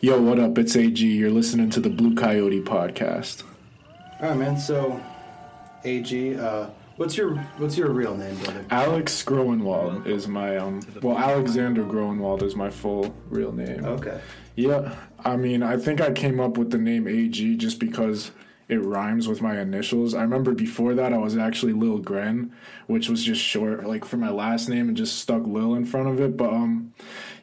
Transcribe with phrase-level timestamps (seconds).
[0.00, 0.56] Yo, what up?
[0.58, 1.16] It's Ayjee.
[1.16, 3.42] You're listening to the Blue Coyote podcast.
[4.20, 4.56] All right, man.
[4.56, 5.00] So,
[5.84, 8.64] Ayjee, uh, what's your what's your real name, brother?
[8.70, 10.82] Alex Groenwald is my um.
[11.02, 13.84] Well, Alexander Groenwald is my full real name.
[13.84, 14.20] Okay.
[14.54, 18.30] Yeah, I mean, I think I came up with the name Ayjee just because
[18.68, 20.14] it rhymes with my initials.
[20.14, 22.52] I remember before that I was actually Lil Gren,
[22.86, 26.08] which was just short, like for my last name, and just stuck Lil in front
[26.08, 26.36] of it.
[26.36, 26.92] But um,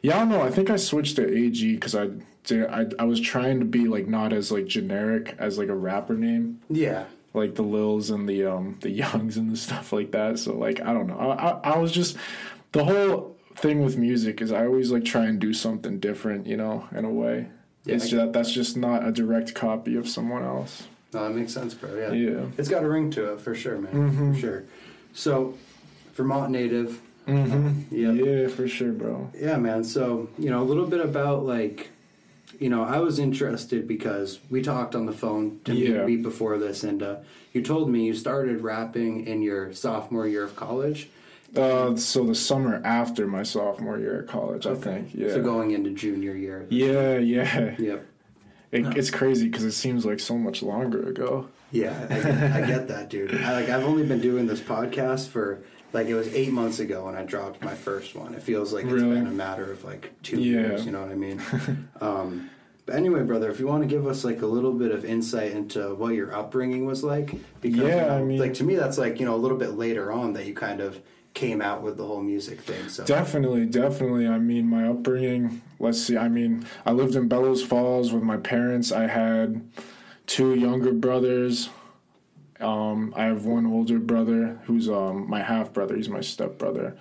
[0.02, 0.42] yeah, I don't know.
[0.42, 2.10] I think I switched to Ayjee because I
[2.44, 2.66] did.
[2.66, 6.14] I I was trying to be like not as like generic as like a rapper
[6.14, 6.60] name.
[6.70, 7.06] Yeah.
[7.34, 10.38] Like the Lils and the um the Youngs and the stuff like that.
[10.38, 11.18] So like I don't know.
[11.18, 12.16] I I, I was just
[12.70, 16.56] the whole thing with music is I always like try and do something different, you
[16.56, 17.48] know, in a way.
[17.84, 20.86] Yeah, it's just that's just not a direct copy of someone else.
[21.16, 21.94] No, that makes sense, bro.
[21.96, 22.12] Yeah.
[22.12, 22.44] Yeah.
[22.58, 23.92] It's got a ring to it for sure, man.
[24.12, 24.34] Mhm.
[24.34, 24.64] For sure.
[25.14, 25.54] So,
[26.14, 27.00] Vermont native.
[27.26, 27.94] Mm-hmm.
[27.94, 28.12] Yeah.
[28.12, 29.30] Yeah, for sure, bro.
[29.38, 29.82] Yeah, man.
[29.84, 31.90] So, you know, a little bit about like,
[32.60, 36.04] you know, I was interested because we talked on the phone to Yeah.
[36.04, 37.16] meet before this, and uh,
[37.52, 41.08] you told me you started rapping in your sophomore year of college.
[41.56, 45.14] Uh, so the summer after my sophomore year at college, I think.
[45.14, 45.28] Yeah.
[45.30, 46.66] So going into junior year.
[46.68, 47.74] yeah, yeah.
[47.78, 48.06] Yep.
[48.72, 51.48] It, It's crazy because it seems like so much longer ago.
[51.72, 53.34] Yeah, I get, I get that, dude.
[53.42, 57.06] I, like I've only been doing this podcast for like it was eight months ago
[57.06, 58.34] when I dropped my first one.
[58.34, 59.16] It feels like it's Really?
[59.16, 60.60] been a matter of like two Yeah.
[60.60, 60.84] years.
[60.86, 61.40] You know what I mean?
[62.00, 62.50] um,
[62.86, 65.52] but anyway, brother, if you want to give us like a little bit of insight
[65.52, 68.76] into what your upbringing was like, because you Yeah, know, I mean- like to me,
[68.76, 71.00] that's like you know a little bit later on that you kind of
[71.36, 72.88] came out with the whole music thing.
[72.88, 74.26] So Definitely, definitely.
[74.26, 78.38] I mean, my upbringing, let's see, I mean, I lived in Bellows Falls with my
[78.38, 78.90] parents.
[78.90, 79.60] I had
[80.26, 81.68] two younger brothers.
[82.58, 85.94] Um, I have one older brother who's um, my half brother.
[85.94, 86.96] He's my step brother.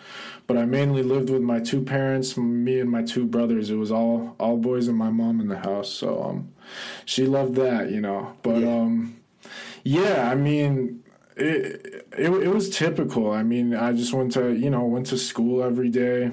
[0.48, 3.70] But I mainly lived with my two parents, me and my two brothers.
[3.70, 5.90] It was all all boys and my mom in the house.
[5.90, 6.52] So um,
[7.06, 8.34] she loved that, you know.
[8.44, 8.76] But Yeah.
[8.82, 9.16] um,
[9.86, 11.05] yeah, I mean,
[11.36, 13.32] it, it it was typical.
[13.32, 16.32] I mean, I just went to you know went to school every day.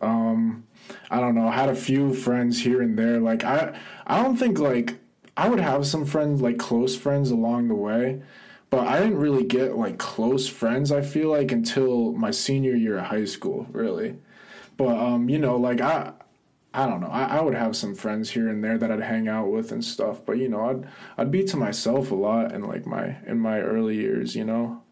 [0.00, 0.64] Um,
[1.10, 1.50] I don't know.
[1.50, 3.20] Had a few friends here and there.
[3.20, 4.98] Like I I don't think like
[5.36, 8.22] I would have some friends like close friends along the way,
[8.70, 10.90] but I didn't really get like close friends.
[10.92, 14.16] I feel like until my senior year of high school, really.
[14.76, 16.12] But um, you know, like I.
[16.74, 17.08] I don't know.
[17.08, 19.84] I, I would have some friends here and there that I'd hang out with and
[19.84, 20.88] stuff, but you know, I'd
[21.18, 24.82] I'd be to myself a lot in like my in my early years, you know.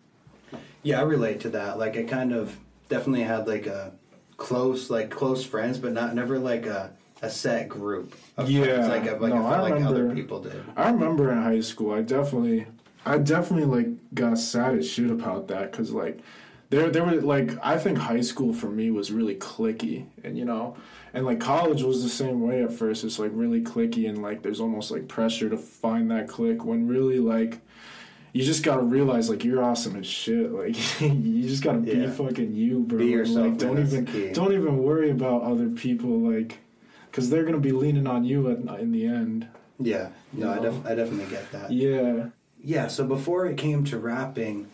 [0.83, 1.79] yeah, I relate to that.
[1.79, 2.59] Like I kind of
[2.89, 3.93] definitely had like a
[4.37, 6.93] close like close friends, but not never like a
[7.23, 8.15] a set group.
[8.37, 10.63] Of Yeah, friends, like like no, I I like other remember- people did.
[10.77, 12.67] I remember in high school, I definitely,
[13.07, 16.19] I definitely like got sad as shit about that because like,
[16.71, 20.45] there there were like I think high school for me was really clicky and you
[20.45, 20.77] know,
[21.13, 23.05] and like college was the same way at first.
[23.05, 26.87] It's like really clicky and like there's almost like pressure to find that click when
[26.89, 27.61] really like.
[28.33, 30.51] You just gotta realize like you're awesome as shit.
[30.61, 32.99] Like you just gotta be fucking you, bro.
[32.99, 36.11] Be yourself, Like don't even don't even worry about other people.
[36.11, 36.59] Like,
[37.11, 39.49] because they're gonna be leaning on you at, in the end.
[39.81, 41.73] Yeah, no, I, def- I definitely get that.
[41.73, 42.27] Yeah.
[42.63, 44.69] Yeah, so before it came to rapping,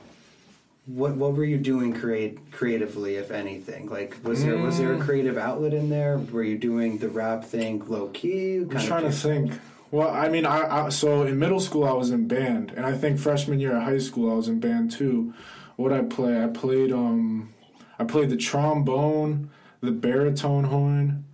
[0.86, 3.88] what what were you doing create creatively, if anything?
[3.88, 4.78] Like, was there was Mm.
[4.78, 6.18] there a creative outlet in there?
[6.32, 8.58] Were you doing the rap thing low key?
[8.58, 9.52] I'm trying to think.
[9.90, 12.92] Well, I mean, I, I so in middle school I was in band, and I
[12.96, 15.32] think freshman year of high school I was in band too.
[15.76, 16.42] What I play?
[16.42, 17.50] I played um,
[17.98, 21.24] I played the trombone, the baritone horn,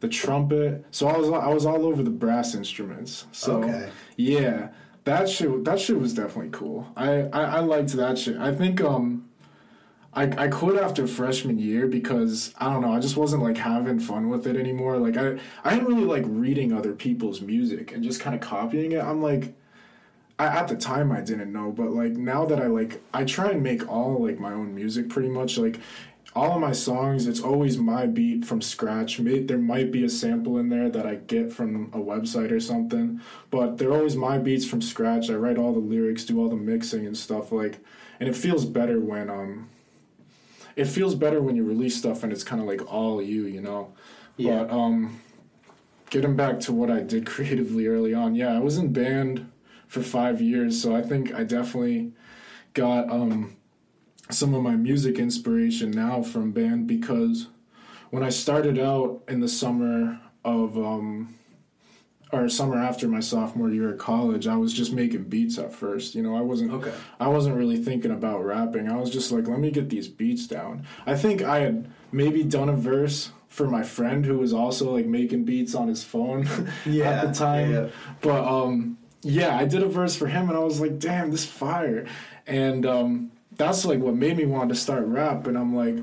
[0.00, 0.84] the trumpet.
[0.90, 3.26] So I was I was all over the brass instruments.
[3.32, 3.88] So Okay.
[4.16, 4.68] yeah,
[5.04, 6.88] that shit that shit was definitely cool.
[6.96, 8.36] I, I I liked that shit.
[8.36, 9.28] I think um.
[10.16, 13.98] I, I quit after freshman year because I don't know I just wasn't like having
[13.98, 14.96] fun with it anymore.
[14.98, 18.92] Like I I didn't really like reading other people's music and just kind of copying
[18.92, 19.02] it.
[19.02, 19.54] I'm like
[20.38, 23.50] I, at the time I didn't know, but like now that I like I try
[23.50, 25.80] and make all like my own music pretty much like
[26.34, 29.20] all of my songs it's always my beat from scratch.
[29.20, 32.60] May, there might be a sample in there that i get from a website or
[32.60, 33.20] something
[33.50, 35.30] but they're always my beats from scratch.
[35.30, 37.78] I write all the lyrics do all the mixing and stuff like
[38.18, 39.68] and it feels better when um
[40.76, 43.60] it feels better when you release stuff and it's kind of like all you you
[43.60, 43.92] know?
[44.36, 44.64] Yeah.
[44.64, 45.20] but um
[46.10, 49.50] getting back to what i did creatively early on yeah i was in band
[49.86, 52.12] for five years so i think i definitely
[52.72, 53.56] got um
[54.30, 57.48] some of my music inspiration now from band because
[58.10, 61.34] when I started out in the summer of um
[62.32, 66.14] or summer after my sophomore year at college, I was just making beats at first.
[66.16, 66.92] You know, I wasn't Okay.
[67.20, 68.88] I wasn't really thinking about rapping.
[68.90, 70.84] I was just like, let me get these beats down.
[71.06, 75.06] I think I had maybe done a verse for my friend who was also like
[75.06, 76.48] making beats on his phone
[76.86, 77.72] Yeah, at the time.
[77.72, 77.86] yeah.
[78.20, 81.44] But um, yeah, I did a verse for him, and I was like, "Damn, this
[81.46, 82.04] fire!"
[82.48, 85.46] And um, that's like what made me want to start rap.
[85.46, 85.96] And I'm like,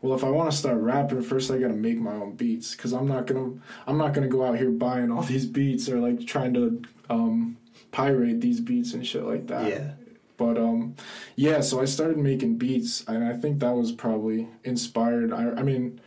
[0.00, 2.74] well, if I want to start rapping, first I got to make my own beats
[2.74, 3.52] because I'm not gonna
[3.86, 7.56] I'm not gonna go out here buying all these beats or like trying to um,
[7.90, 9.68] pirate these beats and shit like that.
[9.68, 9.90] Yeah.
[10.36, 10.94] But um,
[11.34, 15.32] yeah, so I started making beats, and I think that was probably inspired.
[15.32, 16.00] I, I mean,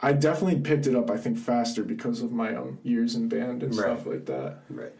[0.00, 1.08] I definitely picked it up.
[1.12, 3.84] I think faster because of my um years in band and Right.
[3.96, 4.58] stuff like that.
[4.68, 4.92] Right.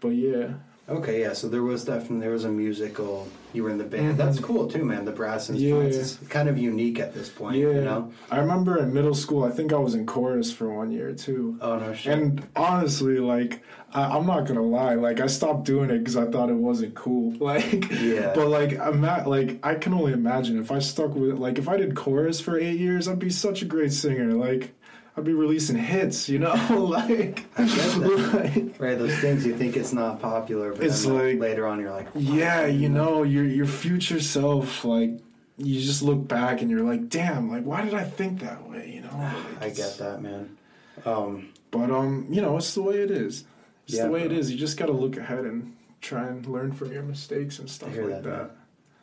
[0.00, 0.54] But yeah,
[0.88, 1.34] Okay, yeah.
[1.34, 3.28] So there was definitely there was a musical.
[3.52, 4.08] You were in the band.
[4.08, 4.16] Mm-hmm.
[4.18, 5.04] That's cool too, man.
[5.04, 6.02] The brass instruments Yeah.
[6.02, 7.56] is kind of unique at this point.
[7.56, 7.68] yeah.
[7.68, 8.12] You know.
[8.30, 11.58] I remember in middle school, I think I was in chorus for one year too.
[11.60, 12.12] Oh no shit.
[12.18, 13.62] And honestly, like
[13.92, 16.94] I, I'm not gonna lie, like I stopped doing it because I thought it wasn't
[16.94, 17.34] cool.
[17.40, 18.32] Like, Yeah.
[18.34, 21.38] But like I'm not like I can only imagine if I stuck with it.
[21.38, 24.32] like if I did chorus for eight years, I'd be such a great singer.
[24.32, 24.74] Like
[25.18, 28.30] I'd be releasing hits, you know, like, I get that.
[28.34, 28.98] like right.
[28.98, 32.08] Those things you think it's not popular, but It's then, like- later on you're like,
[32.14, 35.10] yeah, you know, your your future self, like
[35.56, 38.92] you just look back and you're like, damn, like why did I think that way,
[38.94, 39.32] you know?
[39.60, 40.56] Like, I get that, man.
[41.04, 43.44] Um, But um, you know, it's the way it is.
[43.86, 44.38] It's Yeah, the way it bro.
[44.38, 44.50] is.
[44.52, 47.96] You just got to look ahead and try and learn from your mistakes and stuff
[47.96, 48.50] like that, that.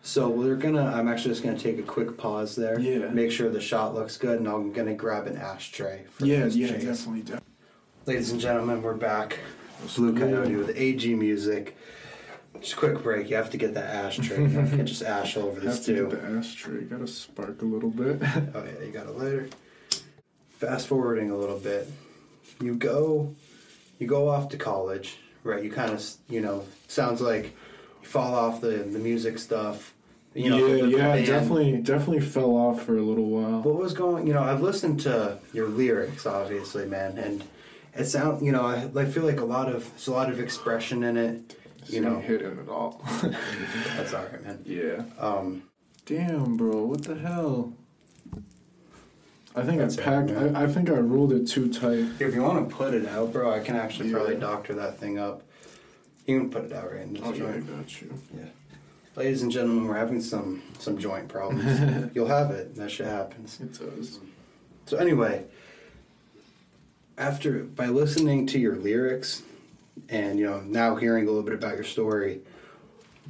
[0.06, 0.86] So we're gonna.
[0.86, 2.80] I'm actually just gonna take a quick pause there.
[2.80, 3.10] Yeah.
[3.10, 6.04] Make sure the shot looks good, and I'm gonna grab an ashtray.
[6.12, 6.84] For Yeah, yeah, chase.
[6.84, 7.22] definitely.
[7.22, 7.42] definitely.
[8.06, 9.40] Ladies and gentlemen, we're back.
[9.96, 11.76] Blue Coyote with Ayjee Music.
[12.62, 13.32] Just a quick break.
[13.32, 14.44] You have to get that ashtray.
[14.44, 16.08] You can't just ash all over this Have to too.
[16.10, 16.82] get the ashtray.
[16.84, 18.22] Got to spark a little bit.
[18.54, 19.50] Oh yeah, you got a lighter.
[20.60, 21.90] Fast forwarding a little bit,
[22.62, 23.34] you go,
[24.00, 25.64] you go off to college, right?
[25.64, 27.46] You kind of, you know, sounds like
[28.04, 29.94] you fall off the the music stuff.
[30.36, 33.62] You know, yeah, yeah, definitely, definitely fell off for a little while.
[33.62, 34.28] What was going?
[34.28, 37.44] You know, I've listened to your lyrics, obviously, man, and
[37.94, 38.44] it sounds.
[38.44, 41.16] You know, I, I feel like a lot of there's a lot of expression in
[41.16, 41.58] it.
[41.88, 43.02] You know, hitting it all.
[43.96, 44.60] that's all right, man.
[44.66, 45.04] yeah.
[45.20, 45.64] Um,
[46.06, 47.74] Damn, bro, what the hell?
[49.56, 50.32] I think That's I packed.
[50.32, 50.56] man.
[50.56, 52.06] I, I think I rolled it too tight.
[52.20, 55.18] if you want to put it out, bro, I can actually probably doctor that thing
[55.18, 55.44] up.
[56.28, 57.68] You can put it out right in this Okay, joint.
[57.78, 58.14] got you.
[58.36, 58.44] Yeah.
[59.16, 62.12] Ladies and gentlemen, we're having some some joint problems.
[62.14, 62.76] You'll have it.
[62.76, 63.60] That shit happens.
[63.62, 64.20] It does.
[64.88, 65.46] So anyway,
[67.18, 69.44] after by listening to your lyrics
[70.10, 72.42] and you know now hearing a little bit about your story,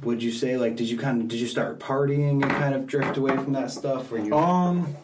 [0.02, 2.88] would you say like did you kind of did you start partying and kind of
[2.88, 4.96] drift away from that stuff or you Um,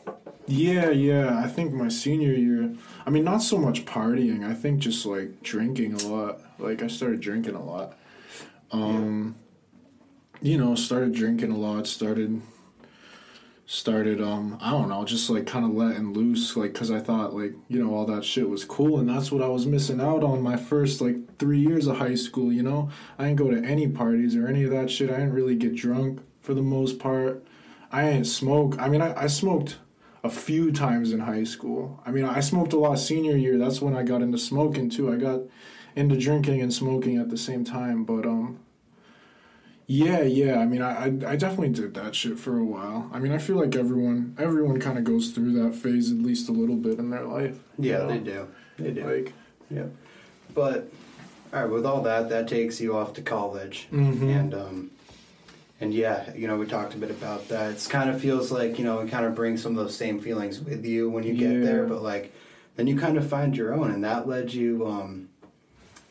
[0.49, 1.39] yeah, yeah.
[1.39, 2.75] I think my senior year.
[3.07, 4.45] I mean, not so much partying.
[4.45, 6.41] I think just like drinking a lot.
[6.59, 7.97] Like I started drinking a lot.
[8.73, 9.37] Um,
[10.43, 11.87] you know, started drinking a lot.
[11.87, 12.43] Started,
[13.67, 14.21] started.
[14.21, 16.57] Um, I don't know, just like kind of letting loose.
[16.57, 19.43] Like, cause I thought like you know all that shit was cool, and that's what
[19.43, 22.53] I was missing out on my first like three years of high school.
[22.53, 25.11] You know, I didn't go to any parties or any of that shit.
[25.11, 27.45] I didn't really get drunk for the most part.
[27.91, 28.77] I didn't smoke.
[28.79, 29.79] I mean, I, I smoked
[30.25, 32.01] a few times in high school.
[32.07, 33.59] I mean, I smoked a lot senior year.
[33.59, 35.13] That's when I got into smoking too.
[35.13, 35.41] I got
[35.95, 38.05] into drinking and smoking at the same time.
[38.05, 38.61] But um,
[39.93, 40.59] yeah, yeah.
[40.59, 43.11] I mean, I I, I definitely did that shit for a while.
[43.13, 46.49] I mean, I feel like everyone everyone kind of goes through that phase at least
[46.49, 47.59] a little bit in their life.
[47.79, 48.09] Yeah, know?
[48.09, 48.49] they do.
[48.79, 49.05] They do.
[49.05, 49.33] Like,
[49.71, 49.87] Yeah.
[50.55, 50.91] But
[51.53, 54.23] all right, with all that, that takes you off to college, Mhm.
[54.23, 54.91] and um,
[55.81, 57.73] and yeah, you know, we talked a bit about that.
[57.73, 60.21] It's kind of feels like you know, it kind of brings some of those same
[60.21, 62.33] feelings with you when you get there, but like
[62.77, 65.29] then you kind of find your own, and that led you, um,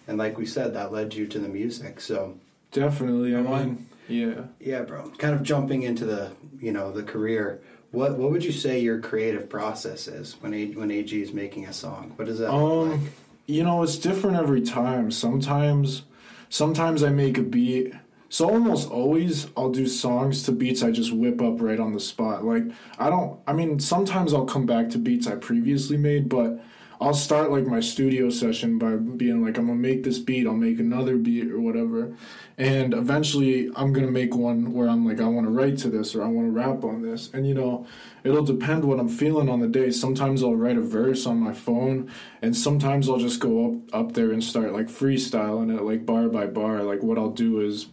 [0.07, 1.99] and like we said, that led you to the music.
[1.99, 2.35] So
[2.71, 3.35] definitely.
[3.35, 4.41] I Am I- mean, yeah.
[4.59, 7.61] yeah, bro, kind of jumping into the you know the career.
[7.91, 11.65] What what would you say your creative process is when A, when Ayjee is making
[11.65, 12.13] a song?
[12.15, 12.99] What does that look like?
[12.99, 13.09] Um,
[13.47, 15.11] you know, it's different every time.
[15.11, 16.03] Sometimes,
[16.49, 17.93] sometimes I make a beat.
[18.29, 21.99] So almost always, I'll do songs to beats I just whip up right on the
[21.99, 22.45] spot.
[22.45, 22.63] Like
[22.97, 23.39] I don't.
[23.45, 26.63] I mean, sometimes I'll come back to beats I previously made, but
[27.01, 30.45] I'll start like my studio session by being like, I'm gonna make this beat.
[30.45, 32.15] I'll make another beat or whatever,
[32.59, 36.13] and eventually I'm gonna make one where I'm like, I want to write to this
[36.13, 37.87] or I want to rap on this, and you know,
[38.23, 39.89] it'll depend what I'm feeling on the day.
[39.89, 44.13] Sometimes I'll write a verse on my phone, and sometimes I'll just go up up
[44.13, 46.83] there and start like freestyling it, like bar by bar.
[46.83, 47.87] Like what I'll do is,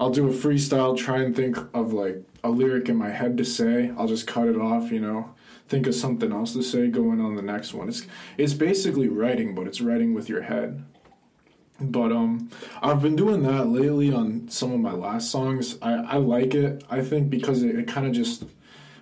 [0.00, 3.44] I'll do a freestyle, try and think of like a lyric in my head to
[3.44, 3.92] say.
[3.96, 5.34] I'll just cut it off, you know.
[5.70, 7.88] Think of something else to say, going on the next one.
[7.88, 8.04] It's
[8.36, 10.84] it's basically writing, but it's writing with your head.
[11.80, 12.50] But um,
[12.82, 15.78] I've been doing that lately on some of my last songs.
[15.80, 16.84] I, I like it.
[16.90, 18.44] I think because it, it kind of just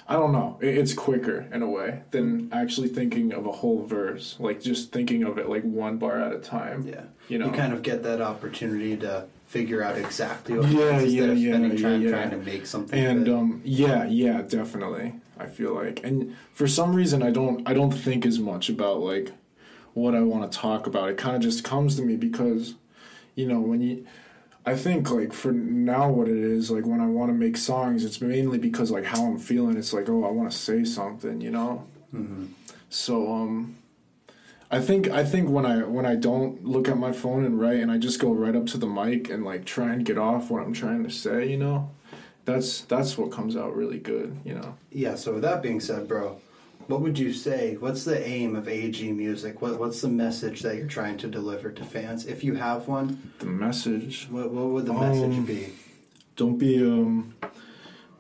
[0.07, 0.59] I don't know.
[0.61, 4.37] It, it's quicker in a way than actually thinking of a whole verse.
[4.39, 6.87] Like just thinking of it like one bar at a time.
[6.87, 7.05] Yeah.
[7.29, 7.47] You know.
[7.47, 11.23] You kind of get that opportunity to figure out exactly what Yeah, it is yeah,
[11.25, 12.11] instead of yeah, spending yeah, time yeah.
[12.11, 13.03] trying to make something.
[13.03, 16.03] and um yeah yeah definitely i feel like.
[16.05, 19.33] And for some reason i don't i don't think as much about like
[19.95, 21.09] what i want to talk about.
[21.11, 22.75] It kind of just comes to me because
[23.35, 24.07] you know when you
[24.67, 28.05] i think like for now what it is like when i want to make songs
[28.05, 29.77] it's mainly because like how i'm feeling.
[29.77, 31.87] It's like oh i want to say something you know?
[32.15, 32.49] Mhm.
[32.91, 33.75] so um
[34.71, 37.81] I think I think when I when I don't look at my phone and write
[37.81, 40.51] and I just go right up to the mic and like try and get off
[40.51, 41.91] what I'm trying to say, you know,
[42.49, 44.75] that's that's what comes out really good, you know.
[44.91, 46.41] Yeah, so with that being said, bro,
[46.87, 47.77] what would you say?
[47.79, 49.61] What's the aim of Ayjee Music?
[49.61, 52.27] What, what's the message that you're trying to deliver to fans?
[52.27, 54.27] If you have one, The message.
[54.31, 55.73] what, what would the Um, message be?
[56.37, 57.35] Don't be um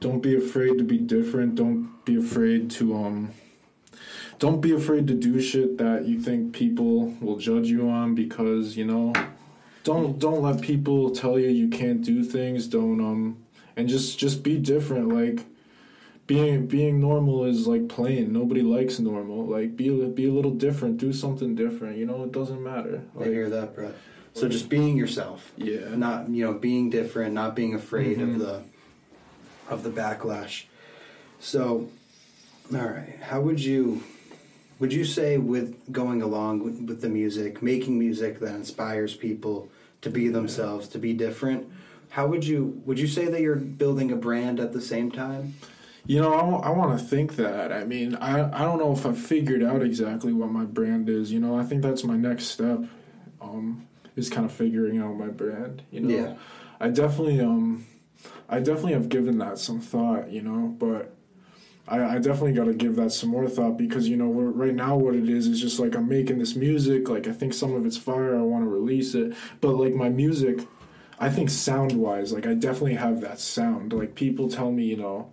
[0.00, 1.54] don't be afraid to be different.
[1.54, 3.30] Don't be afraid to um
[4.38, 8.76] don't be afraid to do shit that you think people will judge you on because,
[8.76, 9.12] you know,
[9.84, 12.68] don't don't let people tell you you can't do things.
[12.68, 13.38] Don't um
[13.78, 15.46] and just just be different like
[16.26, 18.32] being being normal is like plain.
[18.34, 19.46] Nobody likes normal.
[19.46, 20.98] Like be a, be a little different.
[20.98, 21.96] Do something different.
[21.96, 23.02] You know, it doesn't matter.
[23.18, 23.94] I hear that, bro.
[24.34, 25.94] So just being yourself, yeah.
[25.96, 28.34] not you know being different, not being afraid Mhm.
[28.34, 28.62] of the
[29.70, 30.64] of the backlash.
[31.40, 31.88] So,
[32.74, 34.02] all right, how would you
[34.80, 39.70] would you say with going along with, with the music, making music that inspires people
[40.02, 41.66] to be themselves, to be different?
[42.10, 45.54] How would you would you say that you're building a brand at the same time?
[46.06, 47.70] You know, I, want to think that.
[47.70, 51.30] I mean, I, I don't know if I've figured out exactly what my brand is.
[51.30, 52.80] You know, I think that's my next step.
[53.42, 53.86] Um,
[54.16, 55.82] is kind of figuring out my brand.
[55.90, 56.34] You know, Yeah.
[56.80, 57.86] I definitely um,
[58.48, 60.30] I definitely have given that some thought.
[60.30, 61.14] You know, but
[61.86, 64.96] I, I definitely got to give that some more thought because you know right now
[64.96, 67.08] what it is is just like I'm making this music.
[67.08, 68.36] Like I think some of it's fire.
[68.36, 70.66] I want to release it, but like my music,
[71.20, 73.92] I think sound wise, like I definitely have that sound.
[73.92, 75.30] Like people tell me, you know,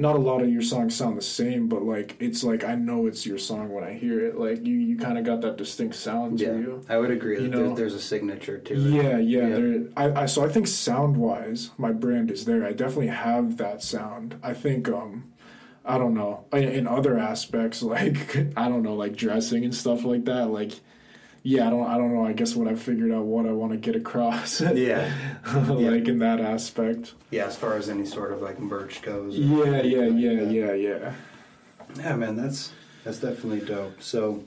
[0.00, 3.06] not a lot of your songs sound the same, but like it's like I know
[3.06, 4.38] it's your song when I hear it.
[4.38, 6.84] Like you, you kind of got that distinct sound to you.
[6.88, 7.74] I would agree You know?
[7.74, 8.78] there's a signature to it.
[8.78, 9.18] Yeah, yeah.
[9.18, 9.48] Yeah.
[9.48, 12.64] There, I, I, so I think sound wise, my brand is there.
[12.64, 14.38] I definitely have that sound.
[14.42, 15.32] I think, um,
[15.84, 20.04] I don't know, in, in other aspects, like I don't know, like dressing and stuff
[20.04, 20.48] like that.
[20.50, 20.80] Like,
[21.42, 22.26] yeah, I don't, I don't know.
[22.26, 25.12] I guess when I figured out what I want to get across, Yeah.
[25.54, 27.14] like in that aspect.
[27.30, 29.36] Yeah, as far as any sort of like merch goes.
[29.36, 31.12] Yeah, yeah, like yeah, yeah, yeah.
[31.96, 32.72] Yeah, man, that's
[33.04, 34.02] that's definitely dope.
[34.02, 34.44] So,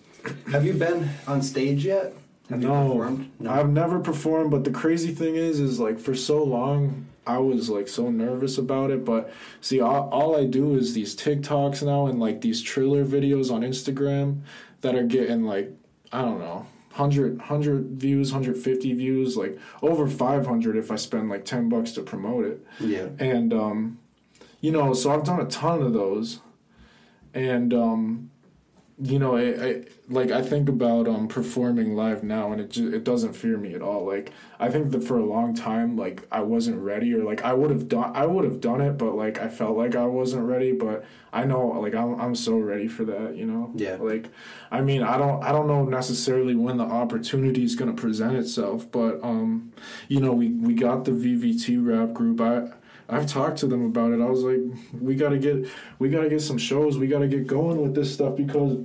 [0.51, 2.13] have you been on stage yet?
[2.49, 3.31] Have you No, performed?
[3.39, 3.49] No.
[3.51, 7.69] I've never performed, but the crazy thing is, is like for so long, I was
[7.69, 9.05] like so nervous about it.
[9.05, 9.31] But
[9.61, 13.61] see, all, all I do is these TikToks now and like these trailer videos on
[13.61, 14.41] Instagram
[14.81, 15.71] that are getting like,
[16.11, 21.45] I don't know, 100, 100 views, 150 views, like over 500 if I spend like
[21.45, 22.65] 10 bucks to promote it.
[22.79, 23.09] yeah.
[23.19, 23.99] And, um,
[24.59, 26.39] you know, so I've done a ton of those.
[27.33, 28.30] And, um,
[29.03, 32.93] you know, I, I like I think about um performing live now, and it just,
[32.93, 34.05] it doesn't fear me at all.
[34.05, 37.53] Like I think that for a long time, like I wasn't ready, or like I
[37.53, 40.43] would have done I would have done it, but like I felt like I wasn't
[40.45, 40.71] ready.
[40.71, 41.03] But
[41.33, 43.35] I know, like I'm I'm so ready for that.
[43.35, 43.97] You know, Yeah.
[43.99, 44.29] Like
[44.69, 48.91] I mean, I don't I don't know necessarily when the opportunity is gonna present itself,
[48.91, 49.71] but um,
[50.09, 52.39] you know, we we got the VVT rap group.
[52.41, 52.73] I.
[53.11, 54.21] I've talked to them about it.
[54.21, 54.61] I was like,
[54.99, 55.67] we gotta get,
[55.99, 56.97] we gotta get some shows.
[56.97, 58.77] We gotta get going with this stuff because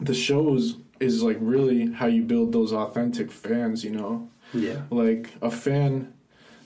[0.00, 3.84] the shows is like really how you build those authentic fans.
[3.84, 4.82] You know, Yeah.
[4.90, 6.12] like a fan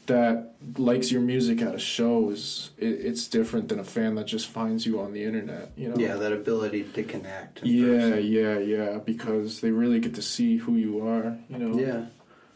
[0.07, 4.27] that likes your music at a show is it, it's different than a fan that
[4.27, 5.71] just finds you on the internet.
[5.77, 5.97] You know.
[5.97, 7.65] Yeah, that ability to connect.
[7.65, 8.27] Yeah, person.
[8.27, 8.99] yeah, yeah.
[8.99, 11.39] Because they really get to see who you are.
[11.49, 11.79] You know.
[11.79, 12.05] Yeah.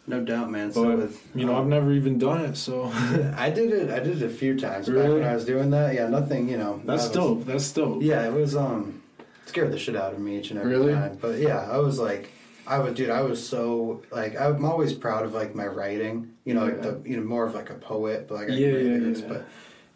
[0.06, 0.72] No doubt, man.
[0.72, 2.84] So But with you know, um, I've never even done it, so
[3.36, 3.90] I did it.
[3.90, 5.94] I did it a few times back when I was doing that.
[5.94, 6.48] Yeah, nothing.
[6.48, 6.80] You know.
[6.84, 7.44] that's I was- dope.
[7.46, 8.02] That's dope.
[8.02, 9.02] Yeah, it was um
[9.46, 10.92] scared the shit out of me each and every Really?
[10.92, 11.18] time.
[11.20, 12.30] But yeah, I was like
[12.66, 16.30] I would dude, I was so like I'm always proud of like my writing.
[16.44, 18.72] You know, like the you know, more of like a poet, but like I Yeah,
[18.72, 19.28] can yeah, yeah.
[19.28, 19.44] but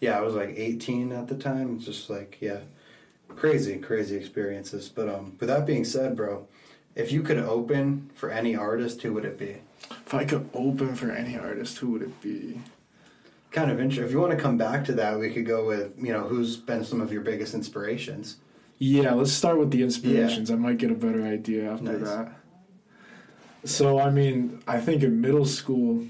[0.00, 1.74] yeah, I was like eighteen at the time.
[1.76, 2.60] It's just like, yeah.
[3.34, 4.88] Crazy, crazy experiences.
[4.88, 6.46] But um with that being said, bro,
[6.94, 9.56] if you could open for any artist, who would it be?
[9.90, 12.60] If I could open for any artist, who would it be?
[13.50, 14.04] Kind of interesting.
[14.04, 16.56] If you want to come back to that, we could go with, you know, who's
[16.56, 18.36] been some of your biggest inspirations.
[18.78, 20.50] Yeah, let's start with the inspirations.
[20.50, 22.02] I might get a better idea after Nice.
[22.08, 22.32] that.
[23.64, 26.06] So, I mean, I think in middle school,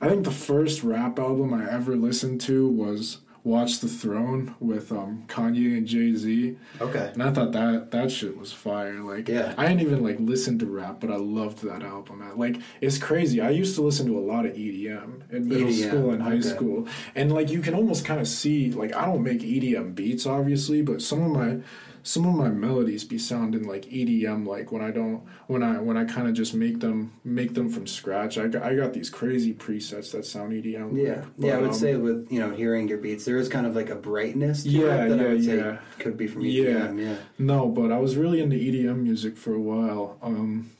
[0.00, 4.92] I think the first rap album I ever listened to was Watch the Throne with
[4.92, 7.10] um, Kanye and Jay Z, Okay.
[7.14, 9.00] and I thought that that shit was fire.
[9.00, 9.54] Like, Yeah.
[9.56, 12.22] I didn't even like listen to rap, but I loved that album.
[12.36, 13.40] Like, it's crazy.
[13.40, 16.32] I used to listen to a lot of EDM in middle EDM, school and high
[16.34, 16.42] okay.
[16.42, 18.72] school, and like you can almost kind of see.
[18.72, 21.60] Like, I don't make EDM beats, obviously, but some of my
[22.02, 25.96] some of my melodies be sounding like EDM like when I don't when I when
[25.96, 28.38] I kind of just make them make them from scratch.
[28.38, 30.96] I got, I got these crazy presets that sound EDM.
[30.96, 31.56] Yeah, like, yeah.
[31.56, 33.90] I would um, say with you know hearing your beats, there is kind of like
[33.90, 34.62] a brightness.
[34.64, 35.78] To Yeah, it that I yeah, would say yeah.
[35.98, 36.64] Could be from Yeah.
[36.64, 37.02] EDM.
[37.02, 37.16] Yeah.
[37.38, 40.18] No, but I was really into EDM music for a while.
[40.22, 40.70] Um,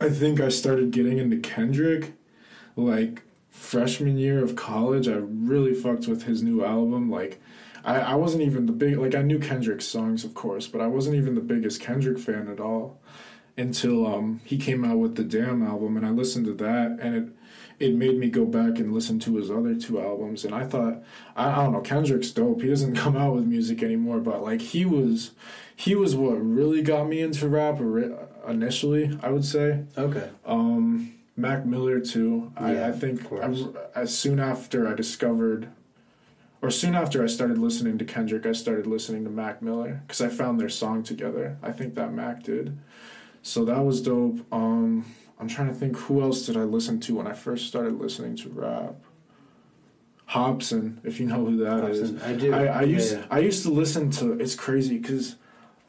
[0.00, 2.12] I think I started getting into Kendrick
[2.76, 3.22] like
[3.66, 5.08] freshman year of college.
[5.08, 7.10] I really fucked with his new album.
[7.10, 7.40] Like,
[7.84, 10.86] I, I wasn't even the big like I knew Kendrick's songs, of course, but I
[10.86, 13.00] wasn't even the biggest Kendrick fan at all
[13.56, 17.14] until um, he came out with the Damn album, and I listened to that, and
[17.14, 17.28] it
[17.78, 21.02] it made me go back and listen to his other two albums, and I thought
[21.34, 22.62] I, I don't know Kendrick's dope.
[22.62, 25.32] He doesn't come out with music anymore, but like he was
[25.74, 27.80] he was what really got me into rap
[28.48, 29.18] initially.
[29.22, 29.84] I would say.
[29.98, 30.30] Okay.
[30.44, 32.52] Um, Mac Miller too.
[32.56, 33.30] I, Yeah, I think.
[33.32, 33.54] I,
[33.94, 35.68] as soon after I discovered,
[36.62, 40.20] or soon after I started listening to Kendrick, I started listening to Mac Miller because
[40.20, 41.58] I found their song together.
[41.62, 42.78] I think that Mac did,
[43.42, 44.40] so that was dope.
[44.50, 45.04] Um,
[45.38, 48.36] I'm trying to think who else did I listen to when I first started listening
[48.36, 48.94] to rap.
[50.30, 52.10] Hopsin, if you know who that is.
[52.12, 52.52] Hopsin, I do.
[52.54, 53.26] I, I Yeah, used yeah.
[53.30, 54.32] I used to listen to.
[54.40, 55.36] It's crazy because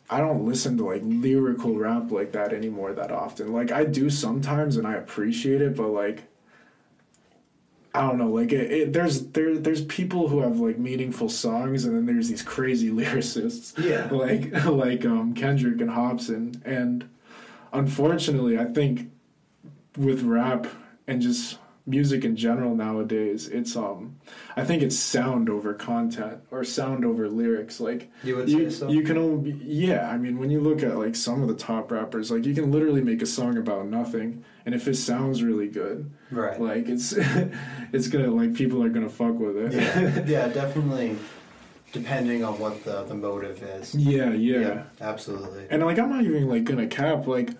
[0.09, 3.51] I don't listen to like lyrical rap like that anymore that often.
[3.51, 6.23] Like I do sometimes, and I appreciate it, but like
[7.93, 8.29] I don't know.
[8.29, 12.29] Like it, it there's there there's people who have like meaningful songs, and then there's
[12.29, 14.07] these crazy lyricists Yeah.
[14.11, 17.09] like like um Kendrick and Hopsin, and
[17.73, 19.11] unfortunately, I think
[19.97, 20.67] with rap
[21.07, 21.57] and just
[21.87, 24.17] music in general nowadays, it's um
[24.55, 27.79] I think it's sound over content or sound over lyrics.
[27.79, 28.89] Like You would you, say so.
[28.89, 30.09] you can only yeah.
[30.09, 32.71] I mean, when you look at like some of the top rappers, like you can
[32.71, 36.59] literally make a song about nothing, and if it sounds really good, right.
[36.59, 37.13] like it's
[37.93, 39.73] it's gonna like people are gonna fuck with it.
[39.73, 40.23] yeah.
[40.27, 40.47] yeah.
[40.49, 41.17] Definitely.
[41.93, 43.95] Depending on what the the motive is.
[43.95, 44.83] yeah, yeah.
[44.99, 45.67] Absolutely.
[45.69, 47.51] And like I'm not even like gonna cap like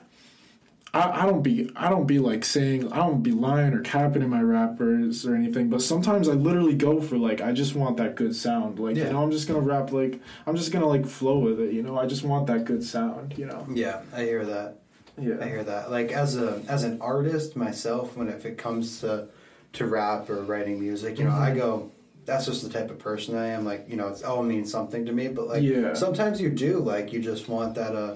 [0.93, 4.21] I, I don't be I don't be like saying I don't be lying or capping
[4.21, 7.97] in my rappers or anything, but sometimes I literally go for like I just want
[7.97, 8.80] that good sound.
[8.80, 9.08] Like Yeah.
[9.08, 11.84] you know, I'm just gonna rap like I'm just gonna like flow with it, you
[11.84, 12.00] know.
[12.00, 13.65] I just want that good sound, you know.
[13.71, 14.80] Yeah, I hear that.
[15.19, 15.36] Yeah.
[15.41, 15.91] I hear that.
[15.91, 19.28] Like as a as an artist myself, when if it comes to
[19.73, 21.56] to rap or writing music, you know, I Mhm.
[21.58, 21.91] go.
[22.26, 23.65] That's just the type of person I am.
[23.65, 25.28] Like you know, it's all means something to me.
[25.28, 25.93] But like Yeah.
[25.93, 26.80] sometimes you do.
[26.80, 27.93] Like you just want that.
[27.95, 28.15] Uh,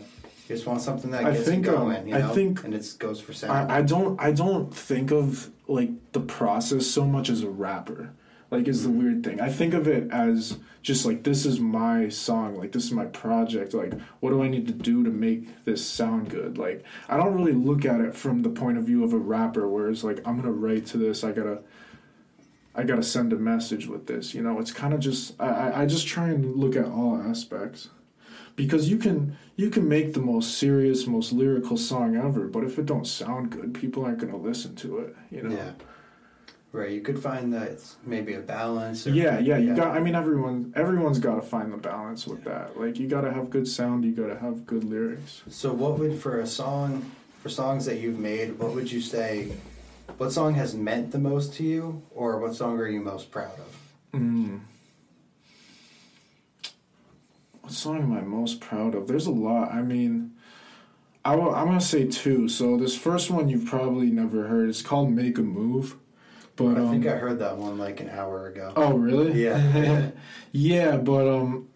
[0.52, 2.08] you just want something that I gets think, you um, going.
[2.08, 3.72] you I think- and it goes for sound.
[3.72, 8.12] I, I don't I don't think of like the process so much as a rapper.
[8.52, 9.00] Like is the Mm-hmm.
[9.00, 9.40] weird thing.
[9.40, 13.06] I think of it as just like this is my song, like this is my
[13.06, 13.74] project.
[13.74, 16.58] Like what do I need to do to make this sound good?
[16.58, 19.68] Like I don't really look at it from the point of view of a rapper
[19.70, 21.60] where it's like I'm gonna write to this, I gotta
[22.76, 24.34] I gotta send a message with this.
[24.34, 27.88] You know, it's kind of just I I just try and look at all aspects
[28.62, 32.78] because you can you can make the most serious, most lyrical song ever, but if
[32.78, 35.16] it don't sound good, people aren't gonna listen to it.
[35.32, 35.56] You know.
[35.56, 35.72] Yeah.
[36.74, 36.92] Right.
[36.92, 39.06] You could find that it's maybe a balance.
[39.06, 39.98] Yeah, yeah, you got.
[39.98, 42.80] I mean, everyone, everyone's got to find the balance with that.
[42.80, 44.06] Like, you got to have good sound.
[44.06, 45.42] You got to have good lyrics.
[45.50, 47.12] So what would for a song
[47.44, 49.52] for songs that you've made, what would you say
[50.18, 53.58] what song has meant the most to you or what song are you most proud
[53.60, 54.20] of?
[54.20, 54.62] Mm.
[57.62, 59.08] What song am I most proud of?
[59.08, 59.72] There's a lot.
[59.72, 60.34] I mean,
[61.24, 62.50] I will, I'm gonna say two.
[62.50, 64.70] So this first one you've probably never heard.
[64.70, 65.96] It's called "Make a Move,"
[66.56, 68.74] but I um, think I heard that one like an hour ago.
[68.76, 69.44] Oh, really?
[69.44, 70.10] Yeah.
[70.52, 71.70] yeah, but um,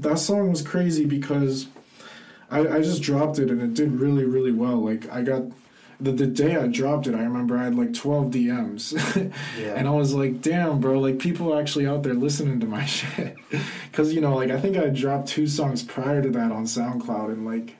[0.00, 1.66] that song was crazy because
[2.50, 4.76] I, I just dropped it and it did really, really well.
[4.76, 5.42] Like, I got.
[6.00, 9.32] The, the day I dropped it, I remember I had like 12 DMs.
[9.58, 9.74] Yeah.
[9.76, 12.84] And I was like, damn, bro, like people are actually out there listening to my
[12.96, 13.36] shit.
[13.90, 17.32] Because, you know, like I think I dropped two songs prior to that on SoundCloud
[17.32, 17.76] and like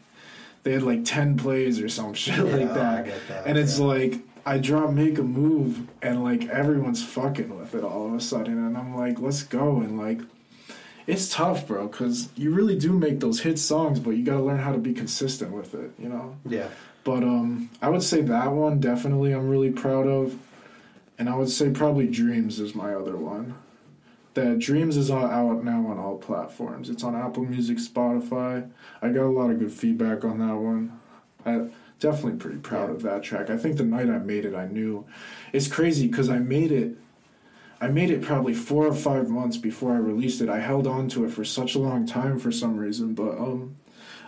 [0.63, 3.07] they had like 10 plays or some shit Yeah, like that.
[3.29, 3.85] That, And it's yeah.
[3.87, 4.15] like,
[4.47, 8.59] I drop Make a Move and like everyone's fucking with it all of a sudden.
[8.67, 9.79] And I'm like, let's go.
[9.79, 10.21] And like,
[11.07, 14.43] it's tough, bro, because you really do make those hit songs, but you got to
[14.43, 16.37] learn how to be consistent with it, you know?
[16.47, 16.69] Yeah.
[17.05, 20.39] But um, I would say that one definitely I'm really proud of,
[21.19, 23.55] and I would say probably Dreams is my other one.
[24.33, 26.91] That Dreams is out now on all platforms.
[26.91, 28.69] It's on Apple Music, Spotify.
[29.01, 30.99] I got a lot of good feedback on that one.
[31.47, 31.69] I
[32.01, 32.95] definitely pretty proud Yeah.
[32.97, 33.49] of that track.
[33.51, 35.05] I think the night I made it, I knew.
[35.53, 36.97] It's crazy because I made it.
[37.81, 40.49] I made it probably four or five months before I released it.
[40.49, 43.77] I held on to it for such a long time for some reason, but um,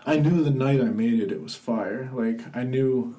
[0.07, 2.09] I knew the night I made it, it was fire.
[2.13, 3.17] Like I knew,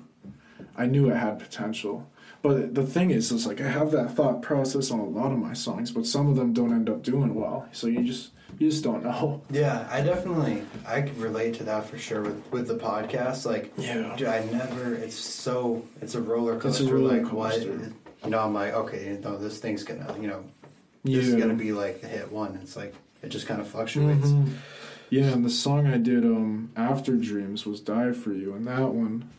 [0.77, 2.09] I knew it had potential.
[2.41, 5.39] But the thing is, it's like I have that thought process on a lot of
[5.39, 7.67] my songs, but some of them don't end up doing well.
[7.73, 9.41] So you just you just don't know.
[9.51, 13.45] Yeah, I definitely I can relate to that for sure with with the podcast.
[13.45, 14.15] Like, Yeah.
[14.15, 14.93] dude, I never.
[14.95, 16.83] It's so it's a roller coaster.
[16.83, 17.53] It's a roller like what?
[17.53, 17.91] coaster.
[18.23, 20.43] You know, I'm like, okay, no, this thing's gonna, you know,
[21.03, 22.57] this is gonna be like the hit one.
[22.61, 24.27] It's like it just kind of fluctuates.
[24.27, 24.53] Mhm.
[25.09, 28.93] Yeah, and the song I did um after Dreams was Die for You, and that
[28.93, 29.29] one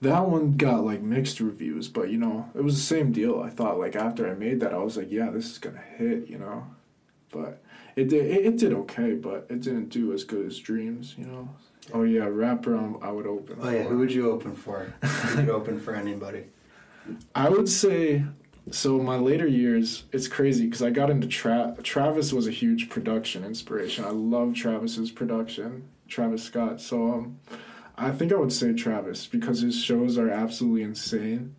[0.00, 3.40] that one got like mixed reviews, but you know, it was the same deal.
[3.40, 6.28] I thought like after I made that I was like, yeah, this is gonna hit,
[6.28, 6.66] you know.
[7.30, 7.62] But
[7.96, 11.26] it did it, it did okay, but it didn't do as good as Dreams, you
[11.26, 11.48] know.
[11.92, 13.58] Oh yeah, rapper um, I would open.
[13.60, 13.88] Oh yeah, for.
[13.90, 14.92] who would you open for?
[15.36, 16.44] Would open for anybody?
[17.34, 18.24] I would say
[18.70, 18.98] so.
[18.98, 23.44] My later years, it's crazy because I got into Tra- Travis was a huge production
[23.44, 24.04] inspiration.
[24.04, 26.80] I love Travis's production, Travis Scott.
[26.80, 27.38] So um,
[27.96, 31.54] I think I would say Travis because his shows are absolutely insane,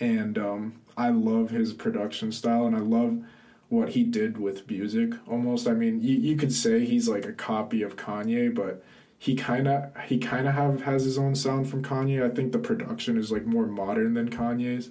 [0.00, 3.22] and um, I love his production style, and I love
[3.68, 5.12] what he did with music.
[5.28, 8.82] Almost, I mean, you you could say he's like a copy of Kanye, but
[9.18, 12.24] he kind of he kind of have has his own sound from Kanye.
[12.24, 14.90] I think the production is like more modern than Kanye's,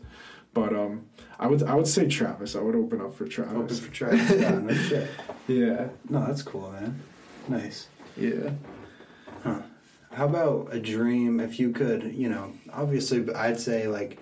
[0.54, 1.06] but um,
[1.40, 2.56] I would I would say Travis.
[2.56, 3.80] I would open up for Open Travis.
[3.80, 4.30] for Travis.
[4.42, 5.08] yeah, no shit.
[5.48, 7.00] Yeah, No, that's cool, man.
[7.48, 7.88] Nice.
[8.18, 8.52] yeah.
[9.44, 9.62] Huh.
[10.12, 14.20] How about a dream if you could, you know, obviously I'd say like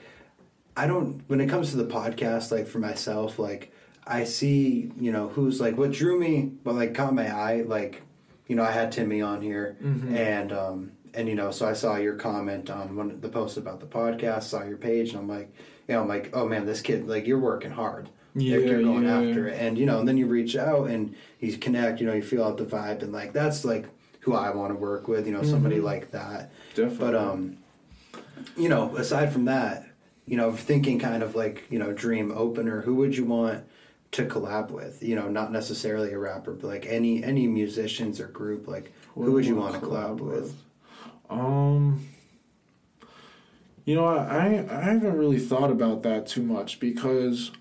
[0.75, 3.71] I don't when it comes to the podcast like for myself like
[4.06, 8.01] I see, you know, who's like what drew me but like caught my eye like
[8.47, 10.13] you know, I had Timmy on here Mhm.
[10.15, 13.80] and um and you know, so I saw your comment on one the post about
[13.80, 15.49] the podcast, saw your page and I'm like,
[15.88, 19.04] you know, I'm like, "Oh man, this kid like you're working hard." Yeah, you're going
[19.04, 19.19] yeah.
[19.19, 19.60] after it.
[19.60, 22.43] And you know, and then you reach out and you connect, you know, you feel
[22.43, 23.88] out the vibe and like that's like
[24.21, 25.84] who I want to work with, you know, somebody Mhm.
[25.84, 26.52] like that.
[26.74, 26.98] Definitely.
[26.98, 27.58] But um,
[28.58, 29.88] you know, aside from that,
[30.26, 32.82] you know, thinking kind of like you know, dream opener.
[32.82, 33.63] Who would you want
[34.12, 35.02] to collab with?
[35.02, 38.67] You know, not necessarily a rapper, but like any any musicians or group.
[38.67, 40.54] Like, who would you want to collab with?
[41.30, 42.06] Um,
[43.86, 47.52] you know, I I haven't really thought about that too much because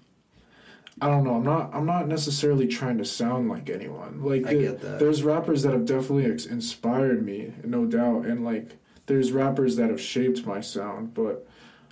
[1.01, 1.35] I don't know.
[1.37, 4.23] I'm not I'm not necessarily trying to sound like anyone.
[4.23, 4.99] Like I the- get that.
[4.99, 9.91] there's rappers that have definitely ex- inspired me, no doubt, and like there's rappers that
[9.91, 11.47] have shaped my sound, but.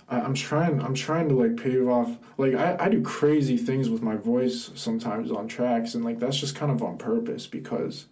[0.09, 0.81] I- I'm trying.
[0.81, 2.17] I'm trying to like pave off.
[2.37, 6.37] Like I, I do crazy things with my voice sometimes on tracks, and like that's
[6.37, 8.07] just kind of on purpose because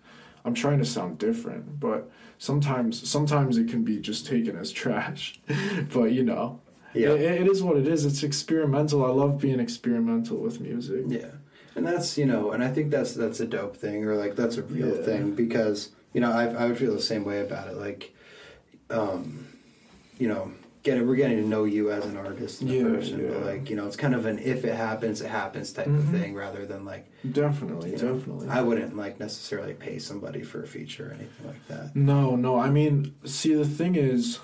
[0.45, 1.81] I'm trying to sound different.
[1.81, 2.09] But
[2.41, 5.39] sometimes, sometimes it can be just taken as trash.
[5.93, 6.59] but you know,
[6.93, 7.09] Yeah.
[7.11, 8.03] it, it is what it is.
[8.03, 9.05] It's experimental.
[9.05, 11.03] I love being experimental with music.
[11.07, 11.35] Yeah,
[11.75, 14.57] and that's you know, and I think that's that's a dope thing, or like that's
[14.57, 15.03] a real Yeah.
[15.03, 17.77] thing because you know I I would feel the same way about it.
[17.77, 18.13] Like,
[18.89, 19.47] um,
[20.17, 20.51] you know,
[20.83, 23.69] getting we're getting to know you as an artist and a Yeah, person, but like
[23.69, 26.11] you know, it's kind of an if it happens, it happens type of Mhm.
[26.11, 28.47] thing, rather than like Definitely, you know, definitely.
[28.49, 31.95] I wouldn't like necessarily pay somebody for a feature or anything like that.
[31.95, 32.57] No, no.
[32.59, 34.39] I mean, see, the thing is,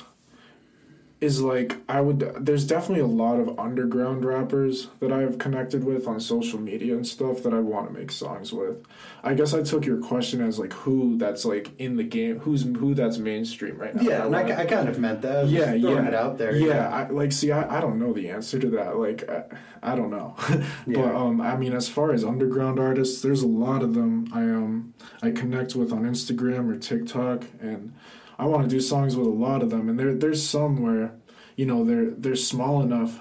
[1.20, 2.20] is like I would.
[2.46, 6.96] There's definitely a lot of underground rappers that I have connected with on social media
[6.96, 8.86] and stuff that I want to make songs with.
[9.24, 12.64] I guess I took your question as like who that's like in the game, who's
[12.64, 14.04] who that's mainstream right now.
[14.04, 15.48] Yeah, and I, I kind of meant that.
[15.48, 16.56] Yeah, throwing yeah, it out there.
[16.56, 18.98] Yeah, I, like see, I, I don't know the answer to that.
[18.98, 19.44] Like, I,
[19.82, 20.36] I don't know.
[20.86, 21.02] Yeah.
[21.02, 24.30] But um, I mean, as far as underground artists, there's a lot of them.
[24.34, 27.94] I um, I connect with on Instagram or TikTok, and
[28.40, 29.90] I want to do songs with a lot of them.
[29.90, 31.14] And there, there's some where,
[31.56, 33.20] you know, they're they're small enough.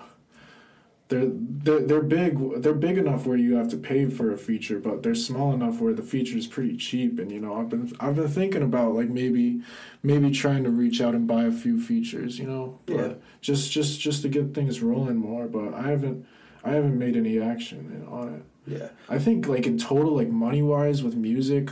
[1.09, 4.81] They're, they're they're big they're big enough where you have to pay for a feature,
[4.81, 7.21] but they're small enough where the feature is pretty cheap.
[7.21, 9.61] And you know, I've been I've been thinking about like maybe
[10.03, 12.41] maybe trying to reach out and buy a few features.
[12.41, 13.15] You know, but Yeah.
[13.41, 15.47] just just just to get things rolling more.
[15.47, 16.27] But I haven't
[16.65, 18.43] I haven't made any action on it.
[18.81, 18.89] yeah.
[19.09, 21.71] I think like in total, like money wise with music.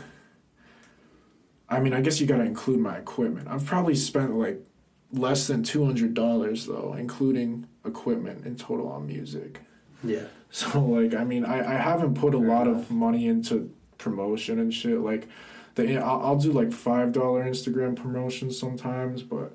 [1.74, 3.48] I mean, I guess you got to include my equipment.
[3.48, 4.64] I've probably spent like
[5.12, 9.60] less than two hundred dollars though, including equipment in total on music.
[10.02, 10.24] Yeah.
[10.54, 12.82] So like, I mean, I, I haven't put a Fair lot enough.
[12.82, 15.00] of money into promotion and shit.
[15.00, 15.26] Like,
[15.74, 19.50] the I'll, I'll do like five dollar Instagram promotions sometimes, but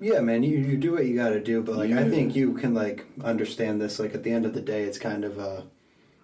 [0.00, 2.54] Yeah, man, you, you do what you got to do, but like I think you
[2.54, 3.98] can like understand this.
[3.98, 5.64] Like at the end of the day, it's kind of a,